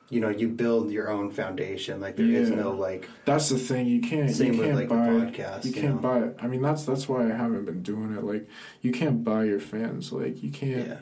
[0.09, 2.01] you know, you build your own foundation.
[2.01, 2.57] Like there is Yeah.
[2.57, 3.87] no like That's the thing.
[3.87, 4.31] You can't.
[4.31, 5.09] Same you with, can't like, the buy.
[5.09, 6.01] podcast, you you can't know?
[6.01, 6.37] buy it.
[6.41, 8.23] I mean, that's that's why I haven't been doing it.
[8.25, 8.49] Like,
[8.83, 10.13] you can't buy your fans.
[10.13, 10.87] Like, you can't.
[10.89, 10.97] yeah,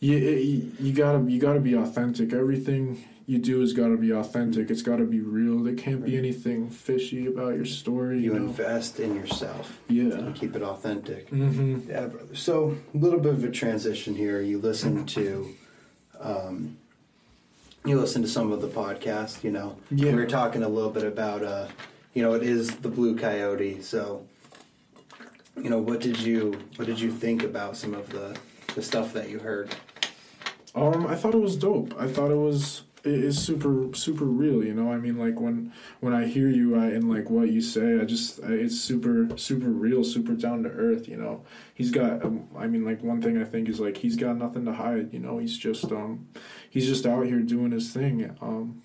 [0.00, 2.32] you, you you gotta you gotta be authentic.
[2.32, 4.68] Everything you do has got to be authentic.
[4.68, 5.60] It's got to be real.
[5.60, 8.16] There can't be anything fishy about your story.
[8.18, 8.46] You You, know?
[8.46, 9.78] invest in yourself.
[9.88, 10.32] Yeah.
[10.34, 11.30] Keep it authentic.
[11.30, 11.88] Mm-hmm.
[11.88, 12.34] Yeah, brother.
[12.34, 14.40] So a little bit of a transition here.
[14.40, 15.54] You listen to,
[16.20, 16.76] um,
[17.84, 19.42] you listen to some of the podcast.
[19.44, 20.10] You know, Yeah.
[20.12, 21.68] we were talking a little bit about, uh,
[22.14, 23.80] you know, it is the Blue Coyote.
[23.82, 24.24] So,
[25.56, 28.36] you know, what did you what did you think about some of the
[28.74, 29.74] the stuff that you heard?
[30.74, 31.94] Um, I thought it was dope.
[31.98, 34.64] I thought it was it is super super real.
[34.64, 37.60] You know, I mean, like when when I hear you I, and like what you
[37.60, 41.08] say, I just I, it's super super real, super down to earth.
[41.08, 42.24] You know, he's got.
[42.24, 45.12] Um, I mean, like one thing I think is like he's got nothing to hide.
[45.12, 46.28] You know, he's just um
[46.72, 48.34] he's just out here doing his thing.
[48.40, 48.82] Um,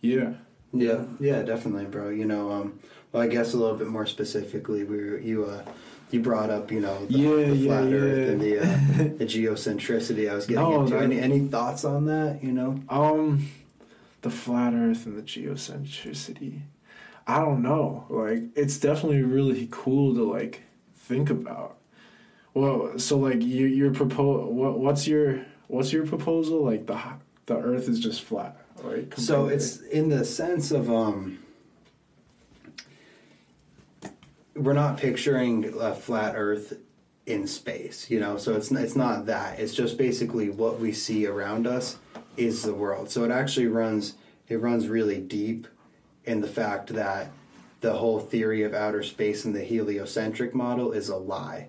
[0.00, 0.32] yeah.
[0.72, 2.08] Yeah, yeah, definitely, bro.
[2.08, 2.78] You know, um,
[3.12, 5.62] well, I guess a little bit more specifically, we were, you uh,
[6.10, 8.32] you brought up, you know, the, Yeah, the yeah, flat Earth yeah.
[8.32, 10.30] and the uh, the geocentricity.
[10.30, 10.94] I was getting No, into.
[10.94, 12.42] that- Any any thoughts on that?
[12.42, 13.50] You know, Um,
[14.22, 16.60] the flat Earth and the geocentricity.
[17.26, 18.06] I don't know.
[18.08, 20.62] Like, it's definitely really cool to like
[20.94, 21.76] think about.
[22.54, 26.62] Well, so like you, you're propose what what's your what's your proposal?
[26.64, 26.98] Like the
[27.46, 29.12] the Earth is just flat, right?
[29.18, 31.38] so it's in the sense of um,
[34.54, 36.74] we're not picturing a flat Earth
[37.26, 38.10] in space.
[38.10, 39.58] You know, so it's it's not that.
[39.58, 41.98] It's just basically what we see around us
[42.36, 43.10] is the world.
[43.10, 44.14] So it actually runs
[44.48, 45.66] it runs really deep
[46.24, 47.30] in the fact that
[47.80, 51.68] the whole theory of outer space and the heliocentric model is a lie.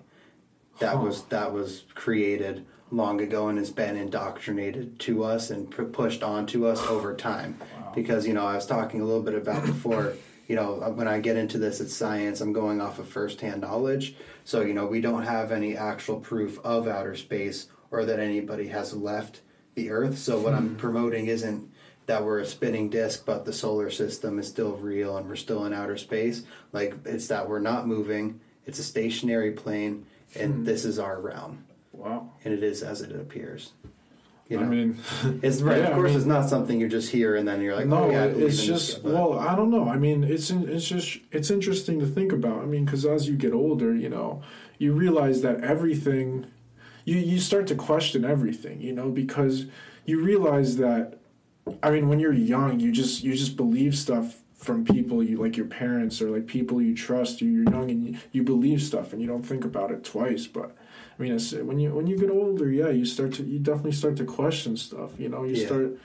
[0.78, 1.04] That Huh.
[1.04, 6.22] was that was created long ago and has been indoctrinated to us and pu- pushed
[6.22, 7.58] onto us over time.
[7.60, 7.92] Wow.
[7.94, 10.14] Because you know, I was talking a little bit about before.
[10.46, 12.40] You know, uh, when I get into this, it's science.
[12.42, 14.14] I'm going off of firsthand knowledge.
[14.44, 18.68] So you know, we don't have any actual proof of outer space or that anybody
[18.68, 19.40] has left
[19.74, 20.18] the Earth.
[20.18, 21.70] So what I'm promoting isn't
[22.06, 25.64] that we're a spinning disk, but the solar system is still real and we're still
[25.64, 26.44] in outer space.
[26.72, 28.40] Like it's that we're not moving.
[28.66, 31.64] It's a stationary plane, and this is our realm,
[31.96, 32.30] wow.
[32.44, 33.72] and it is as it appears.
[34.48, 34.98] You know, I mean,
[35.42, 35.78] it's right.
[35.78, 37.86] yeah, of I course, mean- it's not something you just hear and then you're like,
[37.86, 39.88] no, oh yeah, it's just but- well, I don't know.
[39.88, 42.60] I mean, it's it's just it's interesting to think about.
[42.62, 44.42] I mean, because as you get older, you know,
[44.78, 46.46] you realize that everything,
[47.06, 48.82] you you start to question everything.
[48.82, 49.64] You know, because
[50.04, 51.18] you realize that,
[51.82, 55.56] I mean, when you're young, you just you just believe stuff from people you like
[55.56, 57.40] your parents or like people you trust.
[57.40, 60.76] You're young and you, you believe stuff and you don't think about it twice, but.
[61.18, 63.92] I mean, it's, when you when you get older, yeah, you start to you definitely
[63.92, 65.12] start to question stuff.
[65.18, 65.66] You know, you Yeah.
[65.66, 65.98] start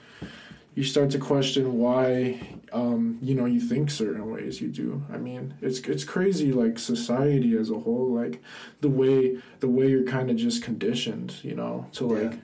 [0.76, 2.40] you start to question why
[2.72, 5.02] um, you know you think certain ways you do.
[5.12, 8.40] I mean, it's it's crazy like society as a whole, like
[8.80, 12.38] the way the way you're kind of just conditioned, you know, to like Yeah.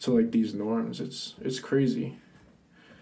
[0.00, 1.00] to like these norms.
[1.00, 2.16] It's it's crazy.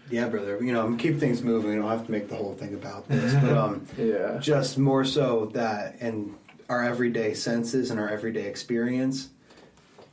[0.09, 0.57] yeah, brother.
[0.61, 1.71] You know, keep things moving.
[1.73, 4.37] You don't have to make the whole thing about this, but um, Yeah.
[4.39, 6.35] just more so that in
[6.69, 9.29] our everyday senses and our everyday experience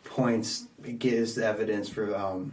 [0.04, 0.66] points
[0.98, 2.52] gives evidence for um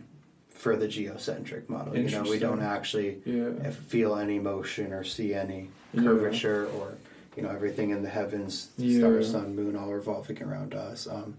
[0.50, 3.70] for the geocentric model you know we don't actually Yeah.
[3.72, 6.04] feel any motion or see any Yeah.
[6.04, 6.94] curvature or
[7.36, 9.00] you know everything in the heavens Yeah.
[9.00, 11.36] stars sun moon all revolving around us um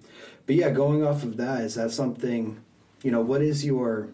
[0.47, 2.59] but yeah going off of that is that something
[3.03, 4.09] you know what is your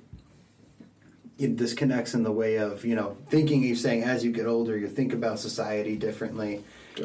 [1.38, 4.46] you- this connects in the way of you know thinking you're saying as you get
[4.46, 6.62] older you think about society differently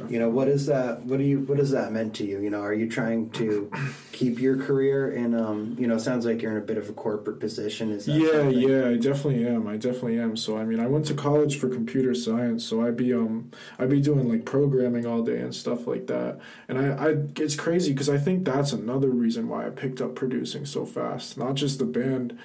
[0.10, 2.50] you know what is that what do you what does that meant to you you
[2.50, 3.70] know are you trying to
[4.12, 6.90] keep your career in um you know it sounds like you're in a bit of
[6.90, 8.60] a corporate position is that Yeah, something?
[8.60, 9.68] yeah, I definitely am.
[9.68, 10.36] I definitely am.
[10.38, 13.90] So I mean, I went to college for computer science, so I'd be um I'd
[13.90, 16.40] be doing like programming all day and stuff like that.
[16.68, 20.16] And I I it's crazy because I think that's another reason why I picked up
[20.16, 21.38] producing so fast.
[21.38, 22.38] Not just the band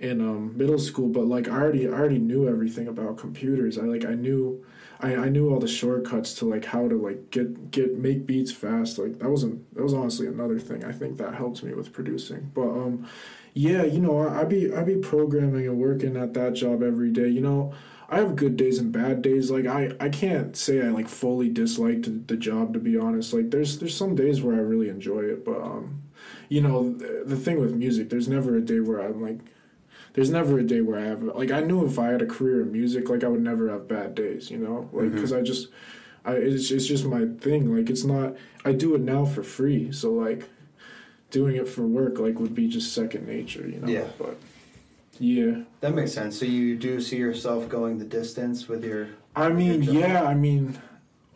[0.00, 3.78] in um middle school, but like I already I already knew everything about computers.
[3.78, 4.64] I like I knew
[5.04, 8.52] I, I knew all the shortcuts to like how to like get get make beats
[8.52, 8.98] fast.
[8.98, 12.50] Like that wasn't that was honestly another thing I think that helped me with producing.
[12.54, 13.06] But um
[13.52, 17.10] yeah, you know, I, I be I be programming and working at that job every
[17.10, 17.28] day.
[17.28, 17.74] You know,
[18.08, 19.50] I have good days and bad days.
[19.50, 23.32] Like I, I can't say I like fully disliked the job to be honest.
[23.32, 26.02] Like there's there's some days where I really enjoy it, but um,
[26.48, 29.40] you know, the, the thing with music, there's never a day where I'm like,
[30.14, 32.62] there's never a day where I have like I knew if I had a career
[32.62, 34.50] in music, like I would never have bad days.
[34.50, 35.68] You know, like because I just.
[36.26, 37.76] I, it's, it's just my thing.
[37.76, 38.34] Like it's not.
[38.64, 39.92] I do it now for free.
[39.92, 40.48] So like,
[41.30, 43.68] doing it for work like would be just second nature.
[43.68, 43.88] You know.
[43.88, 44.06] Yeah.
[44.18, 44.38] But
[45.18, 45.62] yeah.
[45.80, 49.82] that makes sense so you do see yourself going the distance with your I mean,
[49.82, 50.22] Your yeah.
[50.24, 50.78] I mean,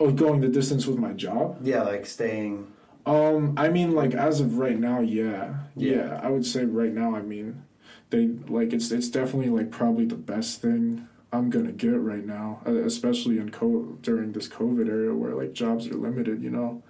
[0.01, 1.59] oh, going the distance with my job.
[1.63, 2.67] yeah like staying
[3.07, 5.95] Um, I mean, like as of right now, yeah, Yeah.
[5.95, 6.21] yeah.
[6.23, 7.63] I would say right now, I mean,
[8.11, 12.61] they like it's it's definitely like probably the best thing I'm gonna get right now,
[12.67, 16.43] uh, especially in co during this COVID era where like jobs are limited.
[16.43, 16.83] You know,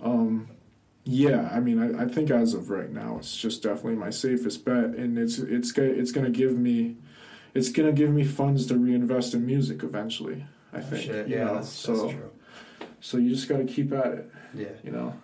[0.00, 0.48] um,
[1.04, 1.48] yeah.
[1.52, 4.84] I mean, I, I think as of right now, it's just definitely my safest bet,
[4.94, 6.96] and it's it's go- it's gonna give me,
[7.54, 10.44] it's gonna give me funds to reinvest in music eventually.
[10.72, 11.04] I think.
[11.04, 12.30] Shit, you yeah, that's, so that's true.
[13.00, 14.32] so you just gotta keep at it.
[14.54, 15.14] Yeah, You know.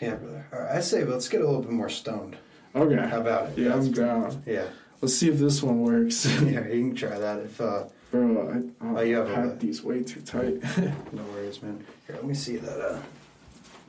[0.00, 0.46] yeah, brother.
[0.52, 2.36] All right, I say let's get a little bit more stoned.
[2.78, 3.08] Okay.
[3.08, 3.58] How about it?
[3.58, 4.42] Yeah, That's I'm pretty- down.
[4.46, 4.66] Yeah,
[5.00, 6.26] Let's see if this one works.
[6.42, 8.48] yeah, you can try that if uh, Bro,
[8.80, 10.62] I, oh, Oh, you have I a- had these way too tight.
[11.12, 11.84] no worries, man.
[12.06, 12.80] Here, let me see that.
[12.80, 12.98] Uh,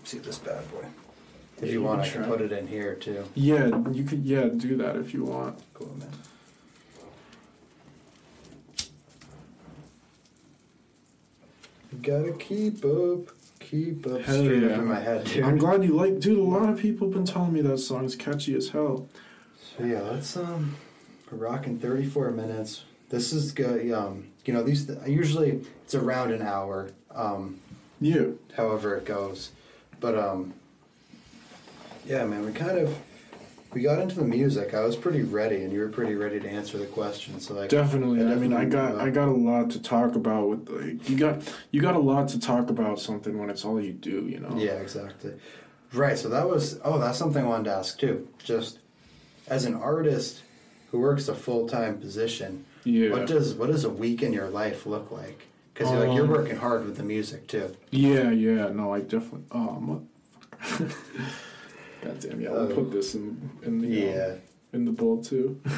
[0.03, 0.85] see this bad boy.
[1.57, 3.25] If Yeah, you want, I can put it in here too.
[3.35, 5.59] yeah, you could yeah do that if you want.
[5.73, 6.09] Cool, man.
[11.91, 13.29] You gotta keep up,
[13.69, 14.21] keep up.
[14.21, 15.43] Hell straight up in my head, dude.
[15.43, 16.37] I'm glad you like, dude.
[16.37, 19.07] A lot of people have been telling me that song's catchy as hell.
[19.77, 20.75] So yeah, let's um,
[21.31, 22.83] we're rocking 34 minutes.
[23.09, 23.91] This is good.
[23.91, 26.91] Um, you know, these usually it's around an hour.
[27.13, 27.59] Um,
[28.01, 29.51] Yeah, however it goes,
[29.99, 30.53] but um,
[32.05, 32.97] yeah, man, we kind of
[33.73, 34.73] we got into the music.
[34.73, 37.39] I was pretty ready, and you were pretty ready to answer the question.
[37.39, 38.21] So like, definitely.
[38.25, 41.41] I mean, I got I got a lot to talk about with like you got
[41.71, 44.27] you got a lot to talk about something when it's all you do.
[44.27, 44.55] You know.
[44.57, 45.33] Yeah, exactly.
[45.93, 46.17] Right.
[46.17, 48.27] So that was oh, that's something I wanted to ask too.
[48.43, 48.79] Just
[49.47, 50.41] as an artist
[50.91, 53.11] who works a full time position, Yeah.
[53.11, 55.45] what does what does a week in your life look like?
[55.73, 57.75] Because you're like you're Um, working hard with the music too.
[57.91, 59.45] Yeah, yeah, no, I definitely.
[59.51, 60.01] Oh,
[62.03, 62.75] God damn, yeah, I'll Oh.
[62.75, 64.33] put this in in the uh, Yeah.
[64.73, 65.59] in the bowl too.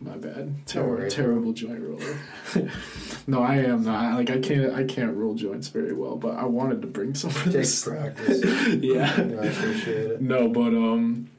[0.00, 0.66] My bad.
[0.66, 2.16] Ter- terrible joint roller.
[3.28, 4.16] no, I am not.
[4.16, 4.72] Like I can't.
[4.74, 6.16] I can't roll joints very well.
[6.16, 7.84] But I wanted to bring some for this.
[7.88, 8.42] practice.
[8.82, 9.14] yeah.
[9.22, 10.20] No, I appreciate it.
[10.20, 11.30] No, but um,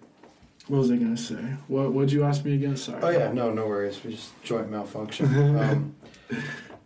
[0.67, 1.43] what was I gonna say?
[1.67, 2.77] What What'd you ask me again?
[2.77, 3.01] Sorry.
[3.03, 4.01] Oh yeah, no, no worries.
[4.01, 5.25] We just joint malfunction.
[5.59, 5.95] um,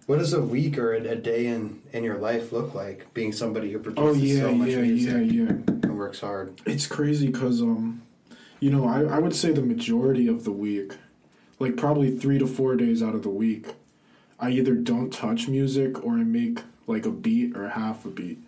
[0.08, 3.13] what does a week or a, a day in in your life look like?
[3.13, 5.50] Being somebody who produces Oh yeah, so much yeah, music yeah, yeah.
[5.50, 6.60] and works hard.
[6.65, 8.02] It's crazy because um,
[8.60, 10.93] you know, I I would say the majority of the week,
[11.60, 13.67] like probably three to four days out of the week,
[14.39, 18.39] I either don't touch music or I make like a beat or half a beat,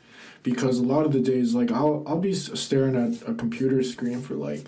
[0.43, 4.22] because a lot of the days like I'll I'll be staring at a computer screen
[4.22, 4.67] for like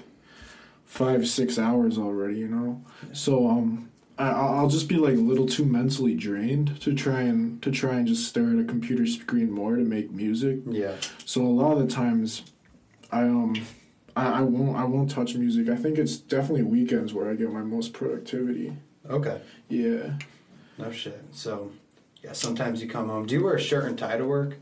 [0.86, 2.84] five six hours already, you know.
[3.14, 3.88] So um.
[4.22, 7.72] I, I'll I'll just be like a little too mentally drained to try and to
[7.72, 10.60] try and just stare at a computer screen more to make music.
[10.68, 10.96] Yeah.
[11.26, 12.44] So a lot of the times,
[13.12, 13.56] I um,
[14.16, 15.70] I, I won't I won't touch music.
[15.70, 18.78] I think it's definitely weekends where I get my most productivity.
[19.10, 19.42] Okay.
[19.70, 20.14] Yeah.
[20.78, 21.24] No shit.
[21.32, 21.72] So,
[22.24, 22.34] yeah.
[22.34, 23.26] Sometimes you come home.
[23.26, 24.58] Do you wear a shirt and tie to work?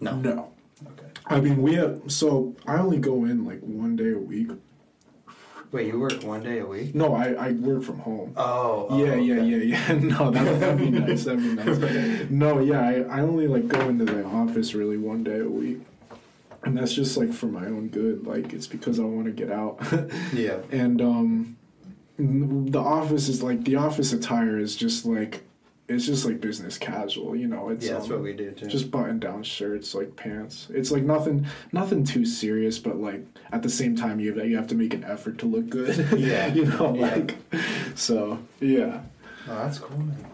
[0.00, 0.16] No.
[0.16, 0.52] No.
[0.86, 1.08] Okay.
[1.26, 4.48] I mean we have so I only go in like one day a week.
[5.72, 6.94] Wait, you work one day a week?
[6.94, 8.32] No, I I work from home.
[8.36, 8.88] Oh.
[8.90, 9.46] oh, yeah, yeah, okay.
[9.46, 9.92] yeah, yeah.
[10.18, 11.24] No, that that'd be nice.
[11.24, 12.30] That'd be nice.
[12.30, 15.80] No, yeah, I, I only like go into the office really one day a week,
[16.64, 18.26] and that's just like for my own good.
[18.26, 19.78] Like it's because I want to get out.
[20.32, 20.58] Yeah.
[20.72, 21.56] and um
[22.18, 25.42] the office is like the office attire is just like
[25.90, 28.66] it's just like business casual you know it's Yeah, that's um, what we do too.
[28.66, 33.22] just button down shirts like pants it's like nothing nothing too serious but like
[33.52, 36.06] at the same time you have you have to make an effort to look good
[36.18, 36.46] Yeah.
[36.46, 37.10] you know Yeah.
[37.14, 37.36] like
[37.94, 39.00] so yeah
[39.48, 40.26] Oh, that's cool, man.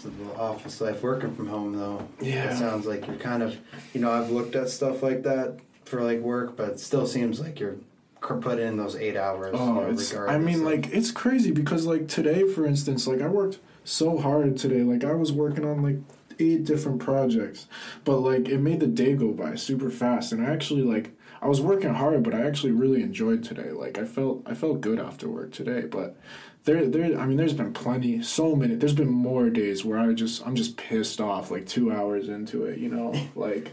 [0.00, 2.06] So the office life, working from home though.
[2.20, 2.52] Yeah.
[2.52, 3.56] It sounds like you're kind of,
[3.94, 7.40] you know, I've looked at stuff like that for like work, but it still seems
[7.40, 7.76] like you're
[8.20, 9.54] cr- put in those eight hours.
[9.54, 10.14] you Oh, know, it's.
[10.14, 14.18] I mean, of- like it's crazy because like today, for instance, like I worked so
[14.18, 14.82] hard today.
[14.82, 15.98] Like I was working on like
[16.38, 17.66] eight different projects,
[18.04, 20.32] but like it made the day go by super fast.
[20.32, 23.70] And I actually like I was working hard, but I actually really enjoyed today.
[23.70, 25.82] Like I felt I felt good after work today.
[25.82, 26.16] But
[26.64, 28.74] there there I mean, there's been plenty, so many.
[28.74, 32.66] There's been more days where I just I'm just pissed off like two hours into
[32.66, 32.78] it.
[32.78, 33.72] You know, like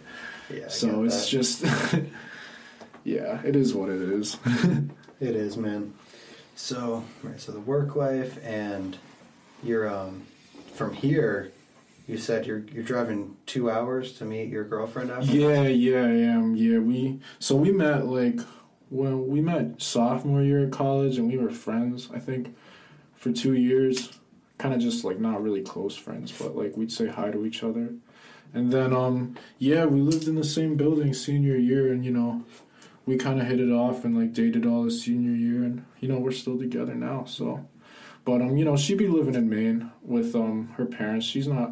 [0.50, 1.66] yeah, I so it's just.
[3.06, 4.38] Yeah, it is what it is.
[5.18, 5.94] It is, man.
[6.56, 8.98] So, right, so the work life and
[9.66, 10.24] you're um
[10.74, 11.52] from here.
[12.08, 15.32] You said you're you're driving two hours to meet your girlfriend after.
[15.32, 16.56] Yeah, yeah, am.
[16.56, 18.40] Yeah, we so we met like
[18.90, 22.10] when we met sophomore year at college, and we were friends.
[22.14, 22.56] I think
[23.16, 24.20] for two years,
[24.58, 27.64] kind of just like not really close friends, but like we'd say hi to each
[27.64, 27.94] other.
[28.54, 32.44] And then um yeah, we lived in the same building senior year, and you know
[33.06, 36.08] we kind of hit it off and like dated all the senior year, and you
[36.08, 37.26] know we're still together now.
[37.26, 37.68] So,
[38.26, 41.26] but um you know she'd be living in Maine with um her parents.
[41.26, 41.72] She's not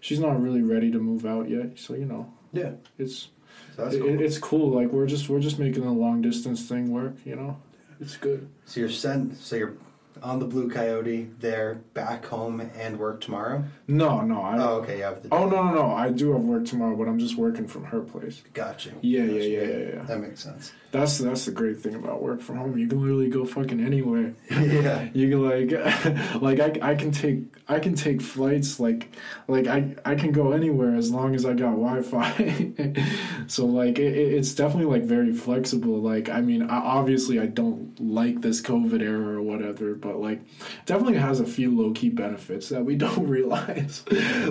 [0.00, 1.78] she's not really ready to move out yet.
[1.78, 2.72] So you know Yeah.
[2.98, 3.28] it's
[3.76, 4.20] So it- cool.
[4.20, 4.70] it's cool.
[4.70, 7.14] Like we're just we're just making the long distance thing work.
[7.24, 7.56] You know,
[8.00, 8.48] it's good.
[8.66, 9.36] So you're sent.
[9.38, 9.74] So you're
[10.22, 11.30] on the Blue Coyote.
[11.40, 13.64] There, back home and work tomorrow.
[13.88, 14.40] No, no.
[14.42, 14.98] I, oh, okay.
[14.98, 15.28] You have the.
[15.32, 15.86] Oh no, no, no!
[15.92, 18.42] I do have work tomorrow, but I'm just working from her place.
[18.52, 18.90] Gotcha.
[19.00, 19.32] Yeah, Gotcha.
[19.34, 20.02] yeah, yeah, yeah, yeah.
[20.02, 20.72] That makes sense.
[20.94, 22.78] That's that's the great thing about work from home.
[22.78, 24.32] You can literally go fucking anywhere.
[24.48, 25.08] yeah.
[25.12, 29.08] You can like, like I, I can take I can take flights like
[29.48, 33.02] like I I can go anywhere as long as I got Wi-Fi.
[33.48, 35.98] so like it, it- it's definitely like very flexible.
[36.00, 40.42] Like I mean, I, obviously I don't like this COVID era or whatever, but like
[40.86, 44.04] definitely has a few low key benefits that we don't realize.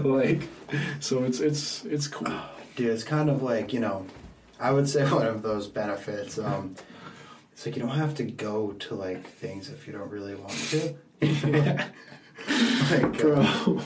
[0.03, 0.41] like
[0.99, 2.27] so it's it's it's cool.
[2.75, 4.05] Dude, it's kind of like, you know,
[4.59, 6.37] I would say one of those benefits.
[6.37, 6.75] Um,
[7.51, 10.51] it's like you don't have to go to like things if you don't really want
[10.51, 10.95] to.
[12.91, 13.81] like, uh, Bro.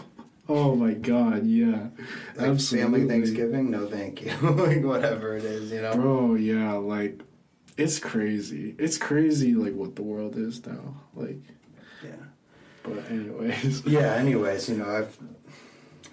[0.50, 1.88] Oh my god, yeah.
[2.38, 3.00] like Absolutely.
[3.02, 4.32] family Thanksgiving, no thank you.
[4.42, 5.94] like whatever it is, you know.
[5.94, 7.20] Bro, yeah, like
[7.76, 8.74] it's crazy.
[8.80, 10.96] It's crazy like what the world is now.
[11.14, 11.40] Like
[12.04, 12.12] Yeah.
[12.84, 13.86] but anyways.
[13.86, 14.14] Yeah.
[14.14, 15.18] Anyways, you know, I've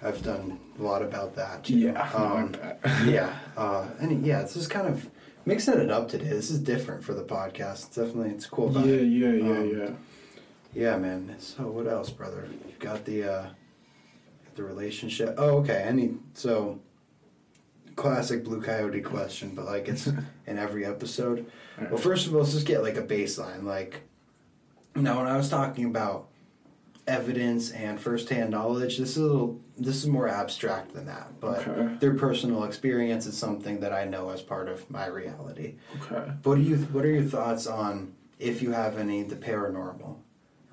[0.02, 1.68] I've done a lot about that.
[1.68, 1.76] know.
[1.76, 2.10] Yeah.
[2.10, 2.54] Um,
[3.08, 3.34] yeah.
[3.56, 5.08] Uh, and yeah, it's just kind of
[5.44, 6.28] mixing it up today.
[6.28, 7.86] This is different for the podcast.
[7.86, 8.72] It's definitely it's cool.
[8.72, 9.20] yeah, vibe.
[9.20, 9.90] yeah, yeah, Um, yeah.
[10.74, 11.36] Yeah, man.
[11.38, 12.48] So what else, brother?
[12.66, 13.46] You've got the uh
[14.56, 15.34] the relationship.
[15.38, 15.82] Oh, okay.
[15.86, 16.80] Any so
[17.96, 20.06] classic Blue Coyote question, but like it's
[20.46, 21.46] in every episode.
[21.78, 23.64] Well, first of all, let's just get like a baseline.
[23.64, 24.02] Like,
[24.94, 26.28] now when I was talking about
[27.06, 31.38] evidence and firsthand knowledge, this is a little, this is more abstract than that.
[31.40, 31.94] But Okay.
[32.00, 35.74] their personal experience is something that I know as part of my reality.
[36.00, 36.30] Okay.
[36.44, 36.76] What do you?
[36.76, 40.16] What are your thoughts on if you have any the paranormal,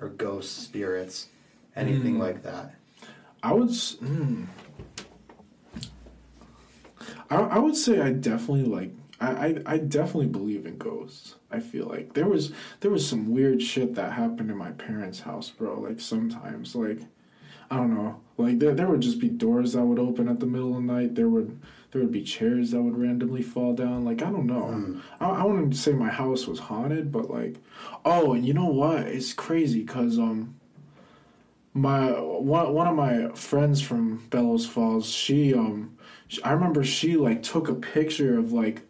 [0.00, 1.28] or ghosts, spirits,
[1.76, 2.20] anything Mm.
[2.20, 2.74] like that?
[3.42, 4.46] I would mm.
[7.30, 8.92] I, I would say I definitely like
[9.22, 11.36] I, I, I definitely believe in ghosts.
[11.50, 15.20] I feel like there was there was some weird shit that happened in my parents'
[15.20, 15.80] house, bro.
[15.80, 17.00] Like sometimes, like
[17.70, 20.46] I don't know, like there there would just be doors that would open at the
[20.46, 21.14] middle of the night.
[21.14, 21.60] There would
[21.92, 24.04] there would be chairs that would randomly fall down.
[24.04, 24.62] Like I don't know.
[24.62, 25.02] Mm.
[25.20, 27.56] I, I wouldn't say my house was haunted, but like,
[28.04, 29.00] oh, and you know what?
[29.06, 30.54] It's crazy because um,
[31.74, 35.96] my one one of my friends from Bellows Falls, she um,
[36.28, 38.82] she, I remember she like took a picture of like,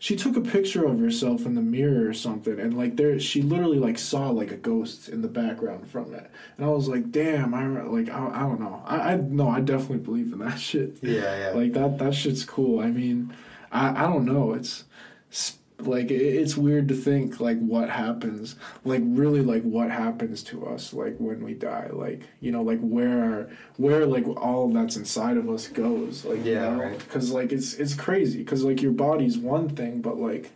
[0.00, 3.42] she took a picture of herself in the mirror or something, and like there, she
[3.42, 7.12] literally like saw like a ghost in the background from it, and I was like,
[7.12, 10.58] damn, I like I, I don't know, I I no, I definitely believe in that
[10.68, 10.96] shit.
[11.02, 11.50] Yeah, yeah.
[11.50, 12.80] Like that that shit's cool.
[12.80, 13.32] I mean,
[13.70, 14.54] I I don't know.
[14.54, 14.84] It's
[15.30, 20.66] s- like it's weird to think like what happens, like really like what happens to
[20.66, 21.88] us like when we die.
[21.92, 26.24] Like you know like where where like all that's inside of us goes.
[26.24, 26.82] Like Yeah, you know?
[26.84, 26.98] right.
[26.98, 28.38] Because like it's it's crazy.
[28.38, 30.50] Because like your body's one thing, but like.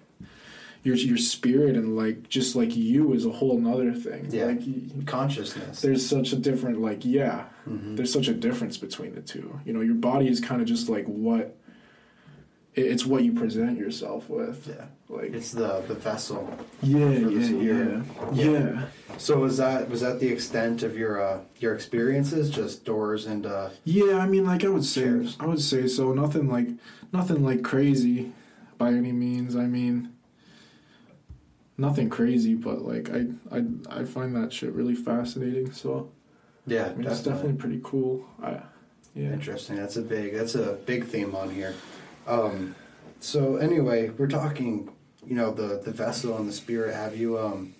[0.86, 4.26] Your, your spirit and like just like you is a whole nother thing.
[4.28, 4.44] Yeah.
[4.48, 5.80] Like Consciousness.
[5.80, 7.96] there's such a different like yeah Mhm.
[7.96, 10.90] there's such a difference between the two you know your body is kind of just
[10.90, 11.56] like what
[12.74, 14.84] it's what you present yourself with Yeah.
[15.08, 16.42] Like It's the the vessel.
[16.82, 18.02] yeah yeah yeah
[18.32, 18.50] Yeah.
[18.50, 18.82] yeah
[19.18, 22.50] So was that was that the extent of your uh, your experiences?
[22.50, 25.36] Just doors and uh, yeah i mean like i would say Chairs.
[25.40, 26.68] i would say so nothing like
[27.12, 28.32] nothing like crazy
[28.78, 30.10] by any means i mean
[31.76, 33.26] nothing crazy but like i
[33.56, 33.64] i,
[34.00, 36.10] I find that shit really fascinating so
[36.66, 38.58] yeah, I mean, it's definitely pretty cool i
[39.14, 39.76] yeah Interesting.
[39.76, 40.32] That's a big.
[40.34, 41.72] That's a big theme on here.
[42.26, 42.74] Um,
[43.20, 44.90] so anyway, we're talking.
[45.26, 46.94] You know the the vessel and the spirit.
[46.94, 47.74] Have you um,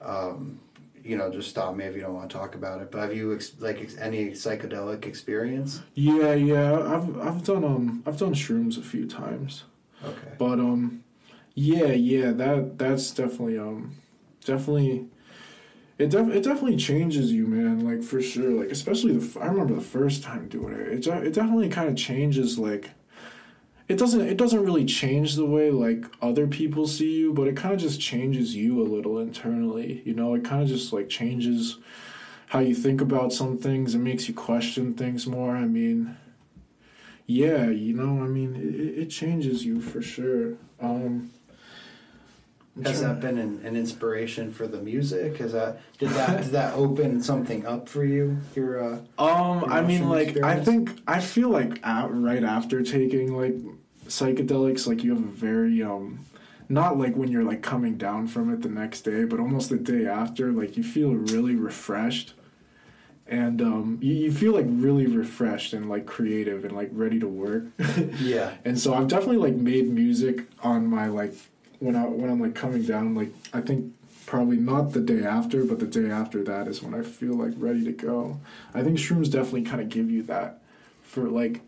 [0.00, 0.60] um,
[1.02, 2.90] you know, just stop me if you don't want to talk about it.
[2.90, 5.82] But have you ex- like ex- any psychedelic experience?
[5.94, 6.78] Yeah, yeah.
[6.80, 9.64] I've I've done um I've done shrooms a few times.
[10.04, 10.32] Okay.
[10.38, 11.04] But um
[11.54, 13.96] yeah, yeah, that that's definitely um
[14.44, 15.06] definitely
[15.98, 18.50] it def- it definitely changes you, man, like for sure.
[18.50, 20.80] Like especially the f- I remember the first time doing it.
[20.88, 22.90] It de- it definitely kind of changes like
[23.88, 27.56] it doesn't it doesn't really change the way like other people see you, but it
[27.56, 30.02] kind of just changes you a little internally.
[30.04, 31.78] You know, it kind of just like changes
[32.48, 33.94] how you think about some things.
[33.94, 35.56] It makes you question things more.
[35.56, 36.16] I mean,
[37.26, 40.54] yeah, you know, I mean, it, it changes you for sure.
[40.80, 41.30] Um,
[42.82, 45.36] Has that been an, an inspiration for the music?
[45.38, 48.38] Has that did that did that open something up for you?
[48.56, 52.82] Your uh, Um, Your I mean, like, I think I feel like at, right after
[52.82, 53.54] taking like
[54.08, 56.24] psychedelics, like you have a very um,
[56.68, 59.78] not like when you're like coming down from it the next day, but almost the
[59.78, 62.34] day after, like you feel really refreshed,
[63.28, 67.28] and um, you, you feel like really refreshed and like creative and like ready to
[67.28, 67.64] work.
[68.18, 68.54] Yeah.
[68.64, 71.34] and so I've definitely like made music on my like
[71.84, 73.14] when I when I'm like coming down.
[73.14, 73.92] Like I think
[74.26, 77.52] probably not the day after, but the day after that is when I feel like
[77.56, 78.40] ready to go.
[78.72, 80.62] I think shrooms definitely kind of give you that
[81.02, 81.60] for like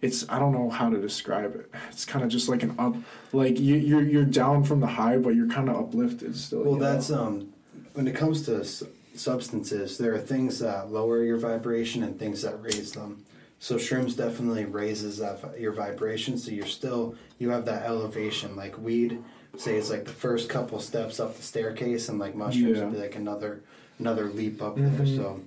[0.00, 1.70] it's I don't know how to describe it.
[1.90, 2.96] It's kind of just like an up,
[3.32, 6.62] like you you're you're down from the high, but you're kind of uplifted still.
[6.62, 6.92] Well, you know?
[6.92, 7.52] that's um,
[7.94, 8.82] when it comes to s-
[9.14, 13.24] substances, there are things that lower your vibration and things that raise them.
[13.60, 18.56] So shrooms definitely raises that vi- your vibration, so you're still you have that elevation.
[18.56, 19.22] Like weed,
[19.56, 22.84] say it's like the first couple steps up the staircase, and like mushrooms Yeah.
[22.84, 23.62] would be like another
[23.98, 24.88] another leap up there.
[24.88, 25.16] Mhm.
[25.16, 25.40] So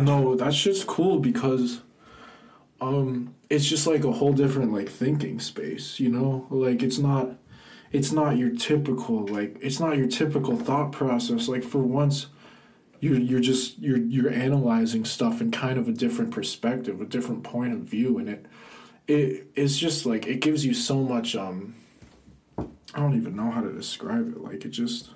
[0.00, 1.80] No, that's just cool because
[2.80, 6.46] um it's just like a whole different like thinking space, you know?
[6.50, 7.36] Like it's not
[7.92, 11.48] it's not your typical like it's not your typical thought process.
[11.48, 12.26] Like for once
[13.00, 17.42] you're you're just you're you're analyzing stuff in kind of a different perspective, a different
[17.44, 18.46] point of view and it
[19.08, 21.74] it it's just like it gives you so much um
[22.58, 24.40] I don't even know how to describe it.
[24.42, 25.10] Like it just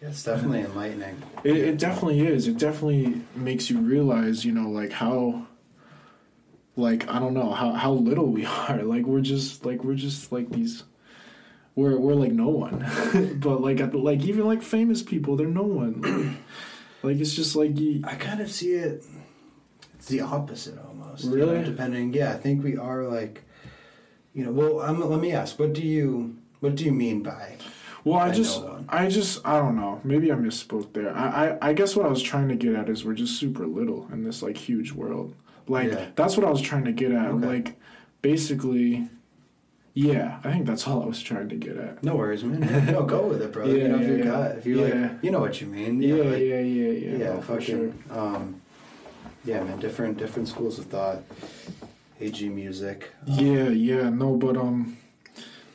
[0.00, 1.22] yeah, it's definitely enlightening.
[1.44, 2.46] it, it definitely is.
[2.48, 5.46] It definitely makes you realize, you know, like how,
[6.76, 8.82] like I don't know how how little we are.
[8.82, 10.84] Like we're just like we're just like these.
[11.74, 12.84] We're we're like no one,
[13.40, 16.38] but like like even like famous people, they're no one.
[17.02, 18.02] like it's just like you.
[18.04, 19.04] I kind of see it.
[19.94, 21.24] It's the opposite almost.
[21.24, 21.58] you Really?
[21.58, 23.42] know, depending, yeah, I think we are like,
[24.34, 24.50] you know.
[24.52, 25.58] Well, um, let me ask.
[25.58, 27.56] What do you What do you mean by?
[28.04, 28.62] Well, I I just.
[28.88, 30.00] I just I don't know.
[30.04, 31.14] Maybe I misspoke there.
[31.16, 33.66] I, I I guess what I was trying to get at is we're just super
[33.66, 35.34] little in this like huge world.
[35.68, 36.06] Like Yeah.
[36.16, 37.26] that's what I was trying to get at.
[37.26, 37.46] Okay.
[37.46, 37.76] Like
[38.22, 39.08] basically,
[39.94, 40.40] yeah.
[40.44, 42.02] I think that's all I was trying to get at.
[42.02, 42.86] No worries, man.
[42.86, 43.66] no, go with it, bro.
[43.66, 44.24] you Yeah, know, if you yeah.
[44.24, 44.94] got, if you Yeah.
[44.94, 46.02] like, you know what you mean.
[46.02, 47.16] Yeah, like, yeah, yeah, yeah.
[47.16, 48.18] yeah, no, for fucking, sure.
[48.18, 48.60] um,
[49.44, 49.78] yeah, man.
[49.78, 51.22] Different, different schools of thought.
[52.20, 53.10] Ayjee music.
[53.28, 54.08] um, Yeah, yeah.
[54.10, 54.96] No, but um,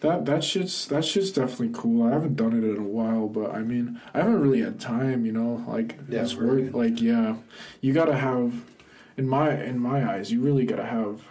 [0.02, 2.06] that that shit's that shit's definitely cool.
[2.08, 5.26] I haven't done it in a while, but I mean, I haven't really had time.
[5.26, 6.74] You know, like Yeah, it's work.
[6.74, 7.36] Like yeah,
[7.82, 8.64] you gotta have,
[9.18, 11.22] in my in my eyes, you really gotta have.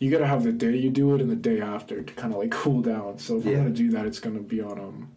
[0.00, 2.38] You gotta have the day you do it and the day after to kind of
[2.40, 3.18] like cool down.
[3.18, 3.52] So if Yeah.
[3.52, 5.10] I'm gonna do that, it's gonna be on um,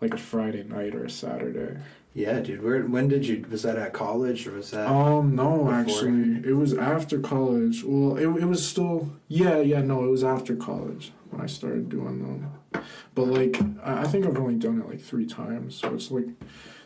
[0.00, 1.78] like a Friday night or a Saturday.
[2.18, 2.64] Yeah, dude.
[2.64, 2.82] Where?
[2.82, 3.46] When did you?
[3.48, 4.88] Was that at college or was that?
[4.88, 5.72] Um, no, before?
[5.72, 7.84] actually, it was after college.
[7.84, 9.82] Well, it it was still yeah, yeah.
[9.82, 12.82] No, it was after college when I started doing them.
[13.14, 16.26] But like, I I think I've only done it like three times, so it's like,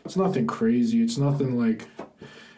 [0.05, 1.03] it's nothing crazy.
[1.03, 1.89] It's nothing like,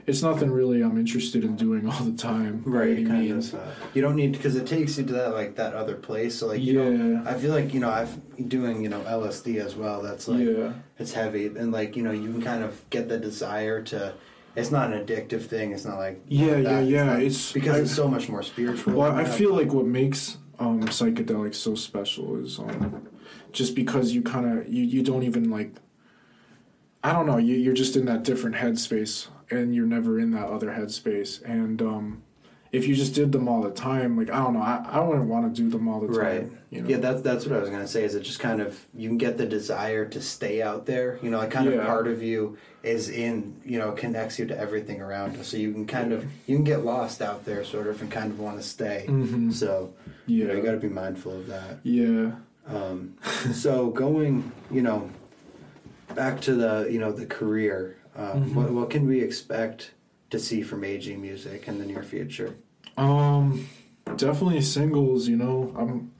[0.06, 2.62] it's nothing really I'm interested in doing all the time.
[2.66, 3.54] right, kind means.
[3.54, 3.60] of.
[3.60, 6.36] Uh, you don't need because it takes you to that like that other place.
[6.36, 9.56] So like, you know, yeah, I feel like you know I've doing you know LSD
[9.64, 10.02] as well.
[10.02, 13.18] That's like yeah, it's heavy and like you know you can kind of get the
[13.18, 14.14] desire to.
[14.56, 15.72] It's not an addictive thing.
[15.72, 17.04] It's not like yeah, yeah, yeah.
[17.04, 18.92] not- It's because I- it's so much more spiritual.
[18.94, 19.34] Well, I that.
[19.34, 23.08] feel like what makes um, psychedelics so special is um,
[23.50, 25.72] just because you kind of you, you don't even like
[27.02, 30.48] I don't know you you're just in that different headspace and you're never in that
[30.48, 32.22] other headspace and um,
[32.72, 35.28] if you just did them all the time like I don't know I, I wouldn't
[35.28, 36.52] want to do them all the time Right.
[36.70, 38.02] you know Yeah, that's that's what I was gonna say.
[38.04, 41.18] Is it just kind of you can get the desire to stay out there?
[41.22, 41.76] You know, like kind Yeah.
[41.78, 43.60] of part of you is in.
[43.64, 45.44] You know, connects you to everything around.
[45.44, 48.30] So you can kind of you can get lost out there, sort of, and kind
[48.32, 49.04] of want to stay.
[49.08, 49.52] Mhm.
[49.52, 49.94] So
[50.26, 51.78] you know, you got to be mindful of that.
[51.84, 52.32] yeah
[52.66, 53.14] Um,
[53.52, 55.10] so going, you know,
[56.14, 57.96] back to the you know the career.
[58.16, 58.54] Um, Mhm.
[58.54, 59.90] what, what can we expect
[60.30, 62.54] to see from Ayjee Music in the near future?
[62.96, 63.66] Um,
[64.16, 65.28] definitely singles.
[65.28, 66.12] You know, I'm.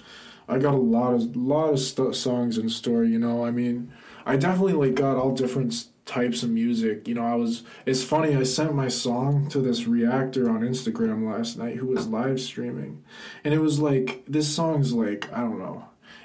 [0.46, 3.04] I got a lot of lot of st- songs in store.
[3.04, 3.92] You know, I mean,
[4.26, 7.08] I definitely like got all different types of music.
[7.08, 7.62] You know, I was.
[7.86, 8.36] It's funny.
[8.36, 13.02] I sent my song to this reactor on Instagram last night who was live streaming,
[13.44, 15.84] and it was like this song's like I don't know.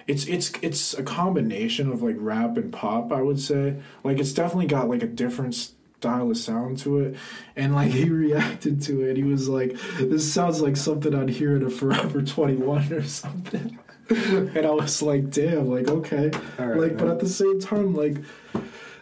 [0.09, 3.11] It's it's it's a combination of like rap and pop.
[3.11, 7.15] I would say like it's definitely got like a different style of sound to it,
[7.55, 9.17] and like he reacted to it.
[9.17, 13.03] He was like, "This sounds like something I'd hear in a Forever Twenty One or
[13.03, 13.77] something."
[14.09, 18.17] and I was like, "Damn, like okay." Right, like, but at the same time, like.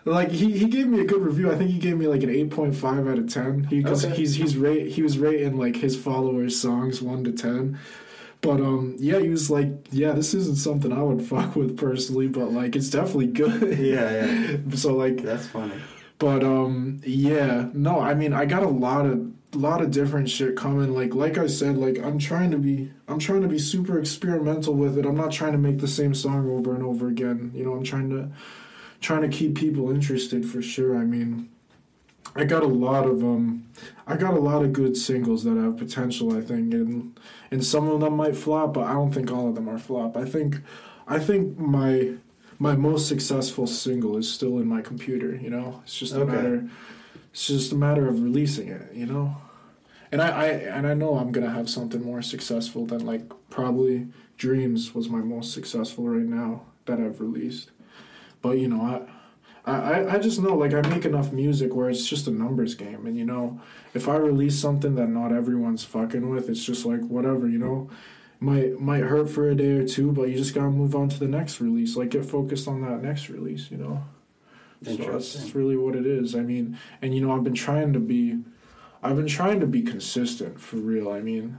[0.05, 1.51] Like he, he gave me a good review.
[1.51, 3.68] I think he gave me like an eight point five out of ten.
[3.70, 4.16] Because Okay.
[4.16, 7.78] he's he's rate he was rating like his followers' songs one to ten.
[8.48, 12.30] But um yeah, he was like, yeah, this isn't something I would fuck with personally,
[12.30, 13.78] but like it's definitely good.
[13.78, 15.76] Yeah, yeah, so like that's funny.
[16.18, 20.56] but um yeah, no, I mean I got a lot of lot of different shit
[20.56, 20.95] coming.
[20.95, 24.76] Like like I said, like I'm trying to be I'm trying to be super experimental
[24.76, 25.06] with it.
[25.06, 27.52] I'm not trying to make the same song over and over again.
[27.54, 28.32] You know, I'm trying to
[29.02, 30.95] trying to keep people interested for sure.
[30.95, 31.50] I mean
[32.38, 33.65] I got a lot of um,
[34.05, 36.38] I got a lot of good singles that have potential.
[36.38, 37.19] I think, and
[37.51, 40.15] and some of them might flop, but I don't think all of them are flop.
[40.15, 40.57] I think,
[41.07, 42.13] I think my
[42.59, 45.35] my most successful single is still in my computer.
[45.35, 46.31] You know, it's just a Okay.
[46.35, 46.69] matter.
[47.31, 48.93] It's just a matter of releasing it.
[48.93, 49.38] You know,
[50.11, 54.07] and I, I and I know I'm gonna have something more successful than like probably
[54.38, 57.71] Dreams was my most successful right now that I've released.
[58.43, 59.01] But you know, I.
[59.68, 63.05] I, I just know like I make enough music where it's just a numbers game
[63.05, 63.59] and you know
[63.93, 67.89] if I release something that not everyone's fucking with it's just like whatever you know?
[68.39, 71.20] Might might hurt for a day or two but you just gotta move on to
[71.20, 74.03] the next release like get focused on that next release you know?
[74.84, 76.34] So that's really what it is.
[76.34, 78.39] I mean and you know I've been trying to be
[79.03, 81.57] I've been trying to be consistent for real I mean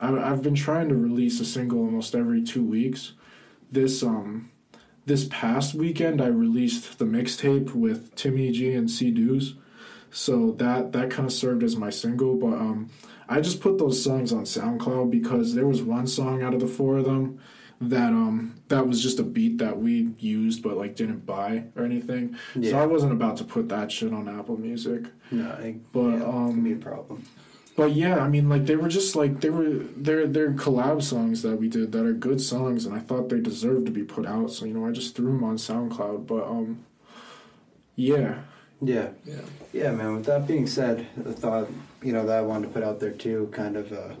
[0.00, 3.12] I, I've been trying to release a single almost every two weeks.
[3.70, 4.50] This um
[5.08, 9.54] this past weekend I released the mixtape with Timmy G and C Dews.
[10.10, 12.90] So that that kind of served as my single, but um
[13.28, 16.66] I just put those songs on SoundCloud because there was one song out of the
[16.66, 17.40] four of them
[17.80, 21.84] that um that was just a beat that we used but like didn't buy or
[21.84, 22.36] anything.
[22.54, 25.04] So I wasn't about to put that shit on Apple Music.
[25.30, 27.24] No, I, But, yeah, um, be a problem.
[27.78, 31.42] But yeah, I mean, like they were just like they were they're they're collab songs
[31.42, 34.26] that we did that are good songs, and I thought they deserved to be put
[34.26, 34.50] out.
[34.50, 36.26] So you know, I just threw them on SoundCloud.
[36.26, 36.84] But um,
[37.94, 38.40] yeah,
[38.82, 40.16] Yeah, yeah, yeah, man.
[40.16, 41.68] With that being said, the thought
[42.02, 44.14] you know that I wanted to put out there too, kind of uh,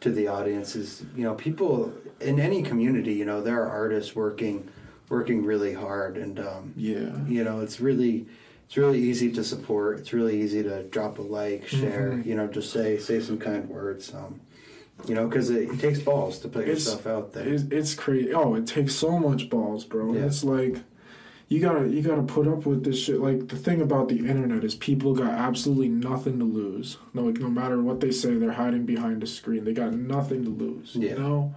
[0.00, 4.16] to the audience is you know people in any community, you know, there are artists
[4.16, 4.70] working
[5.10, 8.26] working really hard, and um, yeah, you know it's really
[8.68, 9.98] it's really easy to support.
[9.98, 12.26] It's really easy to drop a like, share, Mhm.
[12.26, 14.12] you know, just say say some kind words.
[14.14, 14.40] Um,
[15.06, 17.48] you know, because it, it takes balls to put It's- yourself out there.
[17.48, 18.32] it's, it's crazy.
[18.34, 20.12] Oh, it takes so much balls, bro.
[20.12, 20.26] Yeah.
[20.26, 20.76] It's like
[21.48, 23.20] you gotta you gotta put up with this shit.
[23.20, 26.98] Like the thing about the internet is people got absolutely nothing to lose.
[27.14, 29.64] No, like no matter what they say, they're hiding behind a screen.
[29.64, 30.94] They got nothing to lose.
[30.94, 31.12] Yeah.
[31.12, 31.54] You know,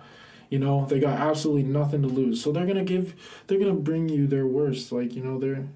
[0.49, 2.41] you know they got absolutely nothing to lose.
[2.41, 3.15] So they're gonna give.
[3.47, 4.93] They're gonna bring you their worst.
[4.93, 5.67] Like you know they're.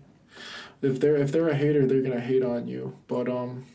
[0.82, 2.96] If they're if they're a hater, they're gonna hate on you.
[3.08, 3.66] But um,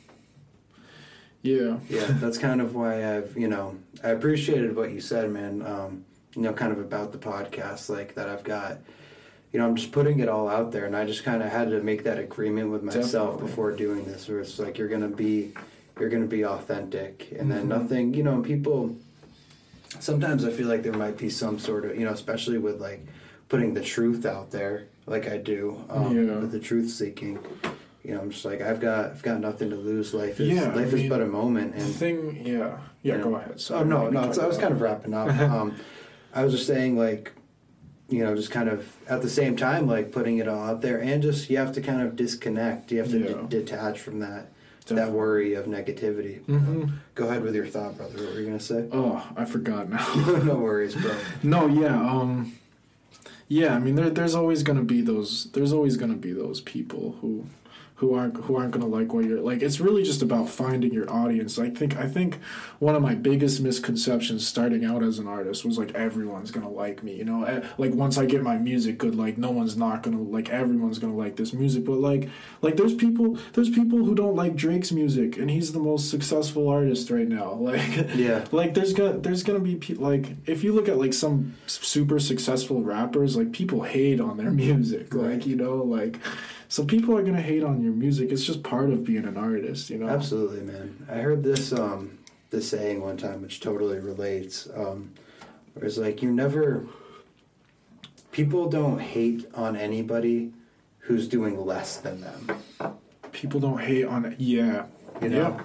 [1.43, 5.63] yeah, yeah, that's kind of why I've, you know, I appreciated what you said, man.
[5.67, 8.79] Um, you know, kind of about the podcast, like that I've got.
[9.53, 11.71] You know, I'm just putting it all out there, and I just kind of had
[11.71, 13.47] to make that agreement with myself Definitely.
[13.49, 15.53] before doing this, where it's like you're gonna be,
[15.99, 17.69] you're gonna be authentic, and then Mhm.
[17.69, 18.15] nothing.
[18.15, 18.97] You know, people.
[19.99, 23.05] Sometimes I feel like there might be some sort of, you know, especially with like
[23.51, 26.39] putting the truth out there, like I do, um, Yeah.
[26.39, 27.39] with the truth seeking.
[28.03, 30.15] You know, I'm just like I've got, I've got nothing to lose.
[30.15, 33.17] Life is, Yeah, I life mean, is but a moment, the and thing, yeah, yeah.
[33.17, 33.37] you Go know.
[33.37, 33.63] ahead.
[33.71, 34.21] Oh no, no.
[34.23, 35.29] I was kind of wrapping up.
[35.41, 35.77] um,
[36.33, 37.33] I was just saying, like,
[38.09, 40.99] you know, just kind of at the same time, like putting it all out there,
[40.99, 42.91] and just you have to kind of disconnect.
[42.91, 43.33] You have to Yeah.
[43.49, 44.47] d- detach from that
[44.87, 46.41] that worry of negativity.
[46.47, 46.85] hmm
[47.15, 48.17] Go ahead with your thought, brother.
[48.17, 48.89] What were you gonna say?
[48.91, 50.05] Oh, I forgot now.
[50.45, 51.13] no worries, bro.
[51.45, 52.55] no, yeah, um,
[53.51, 53.75] yeah.
[53.75, 55.51] I mean, there, there's always gonna be those.
[55.53, 57.47] There's always gonna be those people who,
[58.01, 59.61] who aren't who aren't gonna like what you're like.
[59.63, 61.59] It's really just about finding your audience.
[61.59, 62.39] I think I think
[62.79, 67.03] one of my biggest misconceptions starting out as an artist was like everyone's gonna like
[67.03, 67.15] me.
[67.17, 70.23] You know, Eh, like once I get my music good, like no one's not gonna
[70.23, 71.85] like everyone's gonna like this music.
[71.85, 72.31] But like
[72.63, 76.69] like there's people there's people who don't like Drake's music, and he's the most successful
[76.69, 77.53] artist right now.
[77.71, 78.47] Like Yeah.
[78.51, 82.19] like there's gonna there's gonna be pe- like if you look at like some super
[82.19, 86.19] successful rappers like people hate on their music like you know like
[86.71, 89.91] so people are gonna hate on your music it's just part of being an artist
[89.91, 91.07] you know Absolutely, man.
[91.11, 92.19] I heard this um
[92.51, 94.69] this saying one time, which totally relates.
[94.75, 95.13] Um,
[95.75, 96.85] where it's like you never.
[98.33, 100.53] People don't hate on anybody
[100.99, 102.41] who's doing less than them.
[103.33, 104.87] people don't hate on yeah
[105.23, 105.61] You know.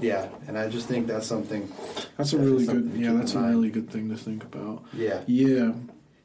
[0.00, 0.28] Yeah, yeah.
[0.46, 1.70] and I just think that's something.
[2.16, 3.54] that's a really good yeah that's a mind.
[3.54, 5.72] really good thing to think about Yeah, yeah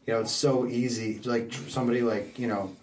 [0.05, 1.19] you know, it's so easy.
[1.23, 2.76] Like somebody like you know,